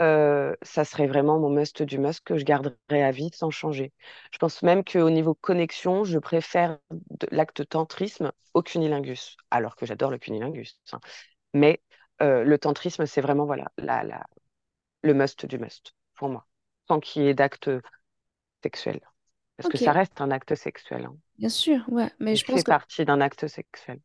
euh, 0.01 0.55
ça 0.63 0.85
serait 0.85 1.07
vraiment 1.07 1.39
mon 1.39 1.51
must 1.51 1.83
du 1.83 1.99
must 1.99 2.23
que 2.25 2.37
je 2.39 2.45
garderais 2.45 3.03
à 3.03 3.11
vie 3.13 3.31
sans 3.35 3.51
changer. 3.51 3.93
Je 4.33 4.39
pense 4.39 4.63
même 4.63 4.85
qu'au 4.85 5.11
niveau 5.11 5.35
connexion, 5.35 6.05
je 6.05 6.19
préfère 6.19 6.79
l'acte 7.31 7.69
tantrisme 7.69 8.33
au 8.55 8.63
cunilingus, 8.63 9.37
alors 9.51 9.77
que 9.77 9.87
j'adore 9.87 10.11
le 10.11 10.19
cunilingus. 10.19 10.81
hein. 10.93 11.01
Mais 11.55 11.83
euh, 12.23 12.45
le 12.45 12.59
tantrisme, 12.59 13.07
c'est 13.07 13.21
vraiment 13.23 13.47
voilà, 13.47 13.73
la, 13.79 14.05
la- 14.05 14.27
le 15.03 15.15
must 15.15 15.47
du 15.47 15.59
must 15.59 15.95
pour 16.17 16.29
moi, 16.31 16.47
sans 16.89 17.01
qu'il 17.01 17.23
y 17.25 17.29
ait 17.29 17.35
d'acte 17.35 17.71
sexuel. 18.65 19.01
Parce 19.57 19.69
que 19.69 19.79
ça 19.79 19.93
reste 19.93 20.21
un 20.21 20.31
acte 20.33 20.55
sexuel. 20.57 21.05
hein. 21.07 21.17
bien 21.39 21.49
sûr, 21.49 21.85
ouais. 21.91 22.11
Mais 22.19 22.37
je 22.37 22.45
pense 22.45 22.63
fait 22.63 22.65
que 22.65 22.73
partie 22.73 23.07
d'un 23.07 23.21
acte 23.23 23.47
sexuel. 23.47 23.99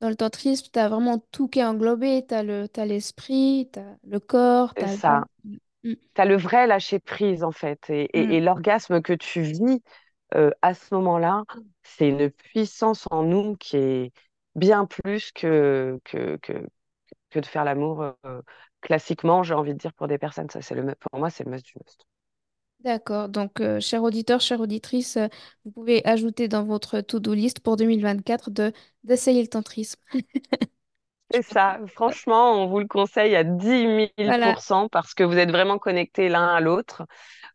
Dans 0.00 0.08
le 0.08 0.16
tantrisme, 0.16 0.68
tu 0.72 0.78
as 0.78 0.88
vraiment 0.88 1.18
tout 1.32 1.48
qui 1.48 1.60
est 1.60 1.64
englobé. 1.64 2.24
Tu 2.26 2.34
as 2.34 2.42
le, 2.42 2.68
t'as 2.68 2.84
l'esprit, 2.86 3.68
tu 3.72 3.78
as 3.80 3.96
le 4.04 4.20
corps, 4.20 4.76
tu 4.76 4.84
C'est 4.84 4.86
as 4.86 4.98
ça. 4.98 5.24
Mm, 5.84 5.94
Tu 6.14 6.20
as 6.22 6.24
le 6.26 6.36
vrai 6.36 6.66
lâcher 6.66 6.98
prise, 7.00 7.44
en 7.44 7.52
fait. 7.52 7.90
Et, 7.90 8.04
et- 8.18 8.36
mm. 8.36 8.36
et 8.36 8.40
l'orgasme 8.40 9.02
que 9.02 9.12
tu 9.14 9.42
vis 9.42 9.82
euh, 10.36 10.50
à 10.62 10.74
ce 10.74 10.94
moment-là, 10.94 11.44
c'est 11.84 12.08
une 12.10 12.30
puissance 12.30 13.06
en 13.12 13.24
nous 13.24 13.56
qui 13.58 13.76
est 13.78 14.12
bien 14.56 14.86
plus 14.86 15.32
que, 15.32 16.00
que, 16.04 16.38
que, 16.38 16.54
que 17.30 17.40
de 17.40 17.46
faire 17.46 17.64
l'amour 17.64 18.02
euh, 18.26 18.42
classiquement, 18.82 19.42
j'ai 19.44 19.54
envie 19.54 19.74
de 19.74 19.78
dire, 19.78 19.94
pour 19.94 20.08
des 20.08 20.18
personnes. 20.18 20.50
Ça, 20.50 20.62
c'est 20.62 20.76
le, 20.76 20.94
pour 20.96 21.18
moi, 21.20 21.30
c'est 21.30 21.44
le 21.44 21.50
must 21.52 21.66
du 21.66 21.74
must. 21.78 22.06
D'accord. 22.84 23.28
Donc, 23.28 23.60
euh, 23.60 23.78
chers 23.80 24.02
auditeurs, 24.02 24.40
chères 24.40 24.60
auditrices, 24.60 25.18
euh, 25.18 25.28
vous 25.64 25.70
pouvez 25.70 26.02
ajouter 26.06 26.48
dans 26.48 26.64
votre 26.64 27.00
to-do 27.02 27.34
list 27.34 27.60
pour 27.60 27.76
2024 27.76 28.50
de 28.50 28.72
d'essayer 29.04 29.42
le 29.42 29.48
tantrisme. 29.48 30.00
C'est 31.32 31.42
ça. 31.42 31.78
Franchement, 31.94 32.52
on 32.62 32.66
vous 32.66 32.80
le 32.80 32.88
conseille 32.88 33.36
à 33.36 33.44
dix 33.44 33.86
mille 33.86 34.10
Voilà. 34.24 34.40
pour 34.40 34.60
cent 34.60 34.88
parce 34.88 35.14
que 35.14 35.22
vous 35.22 35.36
êtes 35.38 35.50
vraiment 35.50 35.78
connectés 35.78 36.28
l'un 36.28 36.48
à 36.48 36.60
l'autre, 36.60 37.06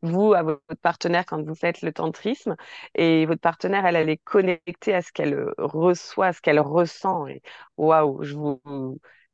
vous, 0.01 0.33
à 0.33 0.43
votre 0.43 0.61
partenaire 0.81 1.25
quand 1.25 1.41
vous 1.43 1.55
faites 1.55 1.81
le 1.81 1.91
tantrisme, 1.91 2.55
et 2.95 3.25
votre 3.25 3.41
partenaire, 3.41 3.85
elle, 3.85 3.97
elle 3.97 4.09
est 4.09 4.17
connectée 4.23 4.93
à 4.93 5.01
ce 5.01 5.11
qu'elle 5.11 5.37
reçoit, 5.57 6.27
à 6.27 6.33
ce 6.33 6.39
qu'elle 6.41 6.59
ressent. 6.61 7.27
Et 7.27 7.41
waouh, 7.77 8.23
je 8.23 8.35
vous 8.35 8.61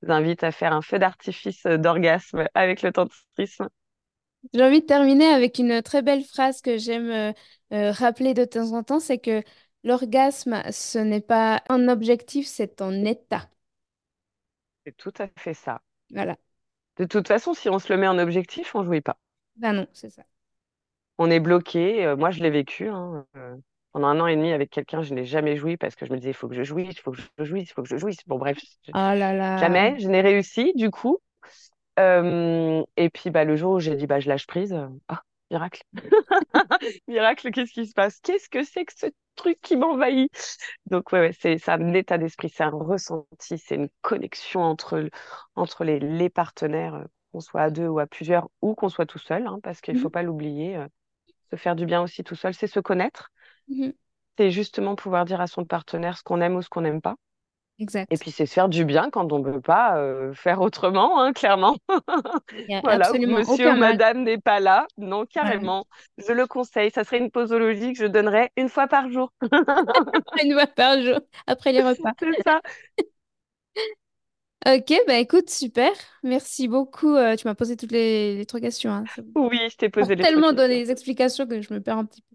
invite 0.07 0.43
à 0.43 0.51
faire 0.51 0.73
un 0.73 0.81
feu 0.81 0.97
d'artifice 0.97 1.63
d'orgasme 1.67 2.47
avec 2.55 2.81
le 2.81 2.91
tantrisme. 2.91 3.69
J'ai 4.53 4.63
envie 4.63 4.81
de 4.81 4.85
terminer 4.85 5.27
avec 5.27 5.59
une 5.59 5.81
très 5.81 6.01
belle 6.01 6.23
phrase 6.23 6.61
que 6.61 6.77
j'aime 6.77 7.09
euh, 7.09 7.33
euh, 7.73 7.91
rappeler 7.91 8.33
de 8.33 8.45
temps 8.45 8.73
en 8.73 8.83
temps, 8.83 8.99
c'est 8.99 9.19
que 9.19 9.43
l'orgasme, 9.83 10.61
ce 10.71 10.99
n'est 10.99 11.21
pas 11.21 11.63
un 11.69 11.87
objectif, 11.87 12.47
c'est 12.47 12.81
un 12.81 13.05
état. 13.05 13.49
C'est 14.85 14.95
tout 14.95 15.13
à 15.17 15.27
fait 15.39 15.55
ça. 15.55 15.81
Voilà. 16.11 16.37
De 16.95 17.03
toute 17.03 17.27
façon, 17.27 17.53
si 17.53 17.67
on 17.67 17.79
se 17.79 17.91
le 17.91 17.99
met 17.99 18.07
en 18.07 18.17
objectif, 18.17 18.75
on 18.75 18.85
jouit 18.85 19.01
pas. 19.01 19.19
Ben 19.55 19.73
non, 19.75 19.87
c'est 19.93 20.09
ça. 20.09 20.23
On 21.17 21.29
est 21.31 21.39
bloqué. 21.39 22.05
Euh, 22.05 22.15
moi, 22.15 22.31
je 22.31 22.41
l'ai 22.41 22.49
vécu. 22.49 22.87
hein. 22.89 23.25
Euh, 23.37 23.55
pendant 23.91 24.07
un 24.07 24.19
an 24.21 24.27
et 24.27 24.35
demi 24.35 24.51
avec 24.53 24.69
quelqu'un, 24.69 25.01
je 25.03 25.13
n'ai 25.13 25.25
jamais 25.25 25.57
joui 25.57 25.75
parce 25.77 25.95
que 25.95 26.05
je 26.05 26.11
me 26.11 26.17
disais, 26.17 26.31
il 26.31 26.33
faut 26.33 26.47
que 26.47 26.55
je 26.55 26.63
jouisse, 26.63 26.89
il 26.95 27.01
faut 27.01 27.11
que 27.11 27.17
je 27.37 27.43
jouisse, 27.43 27.69
il 27.69 27.73
faut 27.73 27.83
que 27.83 27.89
je 27.89 27.97
jouisse. 27.97 28.17
Bon, 28.27 28.37
bref, 28.37 28.57
je- 28.83 28.93
Oh 28.93 29.13
là 29.15 29.33
là. 29.33 29.57
jamais. 29.57 29.99
Je 29.99 30.09
n'ai 30.09 30.21
réussi, 30.21 30.73
du 30.75 30.91
coup. 30.91 31.19
Euh, 31.99 32.83
et 32.97 33.09
puis, 33.09 33.29
bah, 33.29 33.43
le 33.43 33.55
jour 33.55 33.73
où 33.73 33.79
j'ai 33.79 33.95
dit, 33.95 34.07
bah, 34.07 34.19
je 34.19 34.29
lâche 34.29 34.47
prise, 34.47 34.73
euh, 34.73 34.87
ah, 35.07 35.21
miracle. 35.51 35.83
Miracle, 37.07 37.51
qu'est-ce 37.51 37.73
qui 37.73 37.85
se 37.85 37.93
passe? 37.93 38.19
Qu'est-ce 38.21 38.49
que 38.49 38.63
c'est 38.63 38.85
que 38.85 38.93
ce 38.97 39.07
truc 39.35 39.59
qui 39.61 39.75
m'envahit? 39.77 40.31
Donc, 40.87 41.11
ouais, 41.11 41.19
ouais, 41.19 41.33
c'est 41.33 41.57
c'est 41.57 41.71
un 41.71 41.93
état 41.93 42.17
d'esprit, 42.17 42.49
c'est 42.49 42.63
un 42.63 42.69
ressenti, 42.69 43.57
c'est 43.57 43.75
une 43.75 43.89
connexion 44.01 44.61
entre, 44.61 45.09
entre 45.55 45.83
les, 45.83 45.99
les 45.99 46.29
partenaires, 46.29 46.95
euh, 46.95 47.05
qu'on 47.31 47.39
soit 47.39 47.61
à 47.63 47.69
deux 47.69 47.87
ou 47.87 47.99
à 47.99 48.07
plusieurs, 48.07 48.49
ou 48.61 48.75
qu'on 48.75 48.89
soit 48.89 49.05
tout 49.05 49.19
seul, 49.19 49.47
hein, 49.47 49.59
parce 49.63 49.81
qu'il 49.81 49.93
ne 49.93 49.97
faut 49.99 50.09
Mhm, 50.09 50.09
pas 50.09 50.23
l'oublier. 50.23 50.77
euh, 50.77 50.87
se 51.51 51.57
faire 51.57 51.75
du 51.77 51.85
bien 51.85 52.01
aussi 52.03 52.23
tout 52.23 52.35
seul, 52.35 52.53
c'est 52.55 52.67
se 52.67 52.79
connaître. 52.81 53.31
mhm. 53.67 53.91
C'est 54.37 54.51
justement 54.51 54.97
pouvoir 54.97 55.23
dire 55.23 55.39
à 55.39 55.47
son 55.47 55.63
partenaire 55.63 56.17
ce 56.17 56.23
qu'on 56.23 56.41
aime 56.41 56.57
ou 56.57 56.61
ce 56.61 56.67
qu'on 56.67 56.81
n'aime 56.81 56.99
pas. 57.01 57.15
Et 58.09 58.17
puis, 58.17 58.31
c'est 58.31 58.45
se 58.45 58.53
faire 58.53 58.69
du 58.69 58.85
bien 58.85 59.09
quand 59.09 59.31
on 59.31 59.39
ne 59.39 59.51
peut 59.51 59.61
pas 59.61 59.97
euh, 59.97 60.33
faire 60.33 60.61
autrement, 60.61 61.21
hein, 61.21 61.33
clairement. 61.33 61.77
A 61.89 61.97
Voilà, 62.83 63.05
absolument 63.05 63.39
monsieur 63.39 63.71
ou 63.71 63.77
madame 63.77 64.23
n'est 64.23 64.37
pas 64.37 64.59
là. 64.59 64.87
Non, 64.97 65.25
carrément. 65.25 65.85
Je 66.17 66.33
le 66.33 66.45
conseille. 66.47 66.91
Ça 66.91 67.03
serait 67.03 67.19
une 67.19 67.31
posologie 67.31 67.93
que 67.93 67.99
je 67.99 68.05
donnerais 68.05 68.51
une 68.57 68.69
fois 68.69 68.87
par 68.87 69.09
jour. 69.09 69.31
Une 70.43 70.53
fois 70.53 70.67
par 70.67 71.01
jour, 71.01 71.19
après 71.47 71.71
les 71.71 71.81
repas. 71.81 72.11
C'est 72.19 72.43
ça. 72.43 72.61
Ok, 74.67 74.93
bah 75.07 75.17
écoute, 75.17 75.49
super. 75.49 75.91
Merci 76.23 76.67
beaucoup. 76.67 77.15
Euh, 77.15 77.35
tu 77.35 77.47
m'as 77.47 77.55
posé 77.55 77.75
toutes 77.75 77.91
les, 77.91 78.35
les 78.37 78.45
trois 78.45 78.59
questions. 78.59 78.91
Hein. 78.91 79.05
Oui, 79.35 79.57
je 79.71 79.75
t'ai 79.75 79.89
posé 79.89 80.15
les 80.15 80.23
trois 80.23 80.31
tellement 80.31 80.53
donné 80.53 80.75
questions. 80.75 80.85
des 80.85 80.91
explications 80.91 81.47
que 81.47 81.61
je 81.61 81.73
me 81.73 81.81
perds 81.81 81.97
un 81.97 82.05
petit 82.05 82.21
peu. 82.21 82.30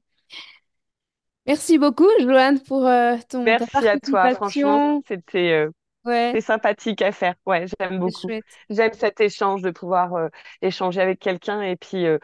Merci 1.47 1.79
beaucoup, 1.79 2.09
Joanne, 2.21 2.61
pour 2.61 2.87
euh, 2.87 3.17
ton, 3.29 3.45
ta 3.45 3.65
Merci 3.65 3.89
à 3.89 3.99
toi. 3.99 4.31
Franchement, 4.31 5.03
c'était 5.07 5.53
euh, 5.53 5.71
Ouais, 6.05 6.33
c'est 6.33 6.41
sympathique 6.41 7.03
à 7.03 7.13
faire. 7.13 7.35
Ouais, 7.47 7.67
j'aime 7.81 7.99
beaucoup. 8.01 8.21
chouette. 8.23 8.45
J'aime 8.71 8.93
cet 8.95 9.21
échange 9.21 9.63
de 9.63 9.71
pouvoir 9.71 10.15
euh, 10.15 10.29
échanger 10.63 11.01
avec 11.01 11.21
quelqu'un 11.21 11.63
et 11.63 11.77
puis 11.77 12.07
euh, 12.07 12.19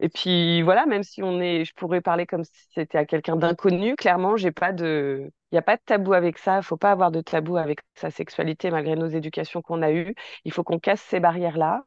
Et 0.00 0.08
puis 0.08 0.62
voilà, 0.62 0.86
même 0.86 1.02
si 1.04 1.22
on 1.22 1.40
est, 1.40 1.64
je 1.64 1.72
pourrais 1.74 2.00
parler 2.00 2.26
comme 2.26 2.44
si 2.44 2.52
c'était 2.74 2.98
à 2.98 3.06
quelqu'un 3.06 3.36
d'inconnu, 3.36 3.96
clairement, 3.96 4.36
j'ai 4.36 4.52
pas 4.52 4.72
de, 4.72 5.30
il 5.52 5.54
n'y 5.54 5.58
a 5.58 5.62
pas 5.62 5.76
de 5.76 5.82
tabou 5.86 6.12
avec 6.14 6.38
ça. 6.38 6.58
Il 6.58 6.64
faut 6.64 6.76
pas 6.76 6.90
avoir 6.92 7.10
de 7.12 7.20
tabou 7.20 7.56
avec 7.56 7.80
sa 7.94 8.10
sexualité 8.10 8.70
malgré 8.70 8.96
nos 8.96 9.08
éducations 9.08 9.62
qu'on 9.62 9.82
a 9.82 9.92
eues. 9.92 10.14
Il 10.44 10.52
faut 10.52 10.64
qu'on 10.64 10.80
casse 10.80 11.02
ces 11.02 11.20
barrières-là. 11.20 11.84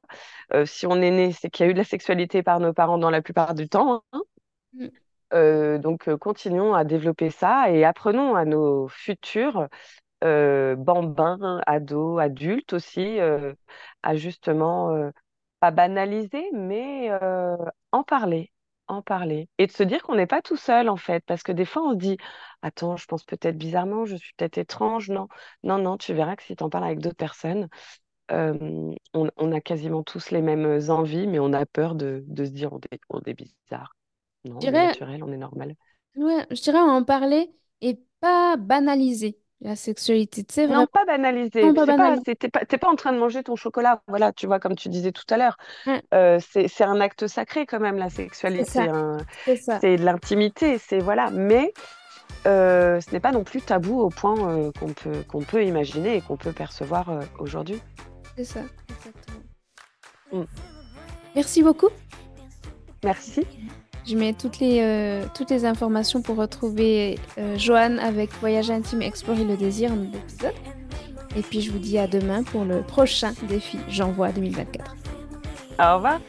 Euh, 0.54 0.66
si 0.66 0.88
on 0.88 1.02
est 1.02 1.12
né, 1.12 1.32
c'est 1.34 1.50
qu'il 1.50 1.66
y 1.66 1.70
a 1.70 1.72
eu 1.72 1.74
de 1.74 1.80
la 1.80 1.86
sexualité 1.86 2.44
par 2.44 2.60
nos 2.62 2.74
parents 2.74 2.98
dans 3.00 3.12
la 3.12 3.22
plupart 3.22 3.56
du 3.56 3.70
temps. 3.70 4.04
hein. 4.14 4.22
Mm. 4.74 4.88
Donc, 5.80 6.14
continuons 6.18 6.74
à 6.74 6.84
développer 6.84 7.30
ça 7.30 7.70
et 7.70 7.84
apprenons 7.84 8.36
à 8.36 8.46
nos 8.46 8.88
futurs 8.88 9.68
euh, 10.24 10.76
bambins, 10.76 11.62
ados, 11.68 12.20
adultes 12.22 12.74
aussi, 12.74 13.20
à 14.04 14.16
justement 14.16 15.12
pas 15.60 15.72
banaliser, 15.72 16.46
mais 16.54 17.10
en 17.92 18.04
parler, 18.04 18.52
en 18.88 19.02
parler. 19.02 19.50
Et 19.58 19.68
de 19.68 19.72
se 19.72 19.84
dire 19.84 20.04
qu'on 20.04 20.16
n'est 20.16 20.28
pas 20.28 20.42
tout 20.42 20.58
seul, 20.58 20.90
en 20.90 20.98
fait, 20.98 21.24
parce 21.26 21.44
que 21.44 21.52
des 21.52 21.66
fois, 21.66 21.84
on 21.84 21.92
se 21.92 21.98
dit, 21.98 22.18
attends, 22.62 22.98
je 22.98 23.06
pense 23.06 23.24
peut-être 23.24 23.58
bizarrement, 23.58 24.06
je 24.06 24.16
suis 24.16 24.34
peut-être 24.38 24.58
étrange. 24.58 25.10
Non, 25.10 25.28
non, 25.64 25.78
non, 25.80 25.98
tu 25.98 26.14
verras 26.14 26.36
que 26.36 26.44
si 26.44 26.56
tu 26.56 26.64
en 26.64 26.70
parles 26.70 26.86
avec 26.86 27.00
d'autres 27.00 27.16
personnes, 27.18 27.70
on, 28.30 29.52
a 29.52 29.62
quasiment 29.62 30.04
tous 30.04 30.32
les 30.32 30.42
mêmes 30.42 30.80
envies, 30.90 31.28
mais 31.28 31.40
on 31.40 31.54
a 31.54 31.66
peur 31.66 31.96
de, 31.96 32.24
se 32.38 32.44
dire, 32.52 32.72
on 33.10 33.22
est 33.26 33.34
bizarre. 33.34 33.95
Non, 34.46 34.60
Je 34.60 34.68
on 34.68 34.72
est 34.72 34.78
dirais, 34.78 34.80
naturel, 34.80 35.24
on 35.26 35.32
est 35.34 35.38
normal. 35.38 35.76
ouais, 36.16 36.46
je 36.52 36.62
dirais 36.62 36.80
en 36.80 37.04
parler 37.04 37.54
et 37.82 38.00
pas 38.20 38.58
banaliser 38.58 39.40
la 39.62 39.76
sexualité. 39.76 40.44
Tu 40.44 40.54
sais, 40.54 40.68
Non, 40.68 40.68
vraiment, 40.68 40.88
pas 40.92 41.06
banaliser. 41.06 41.72
non, 41.72 41.74
pas 41.74 41.86
pas, 41.94 41.94
banaliser. 41.98 42.24
c'est- 42.26 42.36
t'es 42.36 42.50
pas, 42.50 42.66
t'es 42.66 42.80
pas 42.80 42.88
en 42.90 42.96
train 42.96 43.14
de 43.14 43.20
manger 43.20 43.44
ton 43.44 43.56
chocolat. 43.56 44.02
Voilà, 44.08 44.34
tu 44.34 44.48
vois, 44.48 44.60
comme 44.60 44.76
tu 44.76 44.90
disais 44.90 45.12
tout 45.12 45.24
à 45.30 45.38
l'heure. 45.38 45.58
Ouais, 45.86 46.02
Euh, 46.14 46.40
c'est, 46.42 46.68
c'est 46.70 46.84
un 46.86 47.02
acte 47.02 47.28
sacré 47.28 47.66
quand 47.66 47.80
même, 47.80 47.98
la 47.98 48.10
c'est 48.56 48.64
sexualité. 48.64 48.66
ça, 48.66 48.90
c'est 49.46 49.56
ça, 49.58 49.82
C'est 49.82 49.98
de 49.98 50.06
l'intimité, 50.06 50.78
c'est 50.80 51.00
voilà. 51.00 51.32
Mais 51.32 51.74
euh, 52.48 53.02
ce 53.02 53.12
n'est 53.12 53.22
pas 53.22 53.32
non 53.34 53.44
plus 53.46 53.62
tabou 53.64 54.02
au 54.02 54.10
point 54.10 54.38
euh, 54.58 54.72
qu'on 54.80 54.94
peut, 54.94 55.24
qu'on 55.30 55.44
peut 55.44 55.64
imaginer 55.66 56.18
et 56.18 56.22
qu'on 56.22 56.38
peut 56.38 56.54
percevoir 56.54 57.10
euh, 57.10 57.22
aujourd'hui. 57.40 57.82
c'est 58.38 58.46
ça, 58.46 58.70
exactement. 58.90 59.44
Mm. 60.32 60.46
Merci 61.36 61.62
beaucoup. 61.64 61.90
Merci. 63.04 63.48
Je 64.08 64.16
mets 64.16 64.34
toutes 64.34 64.60
les, 64.60 64.80
euh, 64.82 65.26
toutes 65.34 65.50
les 65.50 65.66
informations 65.66 66.22
pour 66.22 66.36
retrouver 66.36 67.18
euh, 67.38 67.58
Joanne 67.58 67.98
avec 68.00 68.32
Voyage 68.40 68.70
intime, 68.70 69.02
explorer 69.02 69.44
le 69.44 69.58
désir 69.58 69.92
en 69.92 70.04
épisode. 70.04 70.54
Et 71.36 71.42
puis 71.42 71.62
je 71.62 71.72
vous 71.72 71.80
dis 71.80 71.98
à 71.98 72.08
demain 72.08 72.44
pour 72.44 72.64
le 72.66 72.82
prochain 72.82 73.34
défi 73.48 73.80
J'envoie 73.90 74.32
2024. 74.32 74.96
Au 75.80 75.96
revoir. 75.96 76.20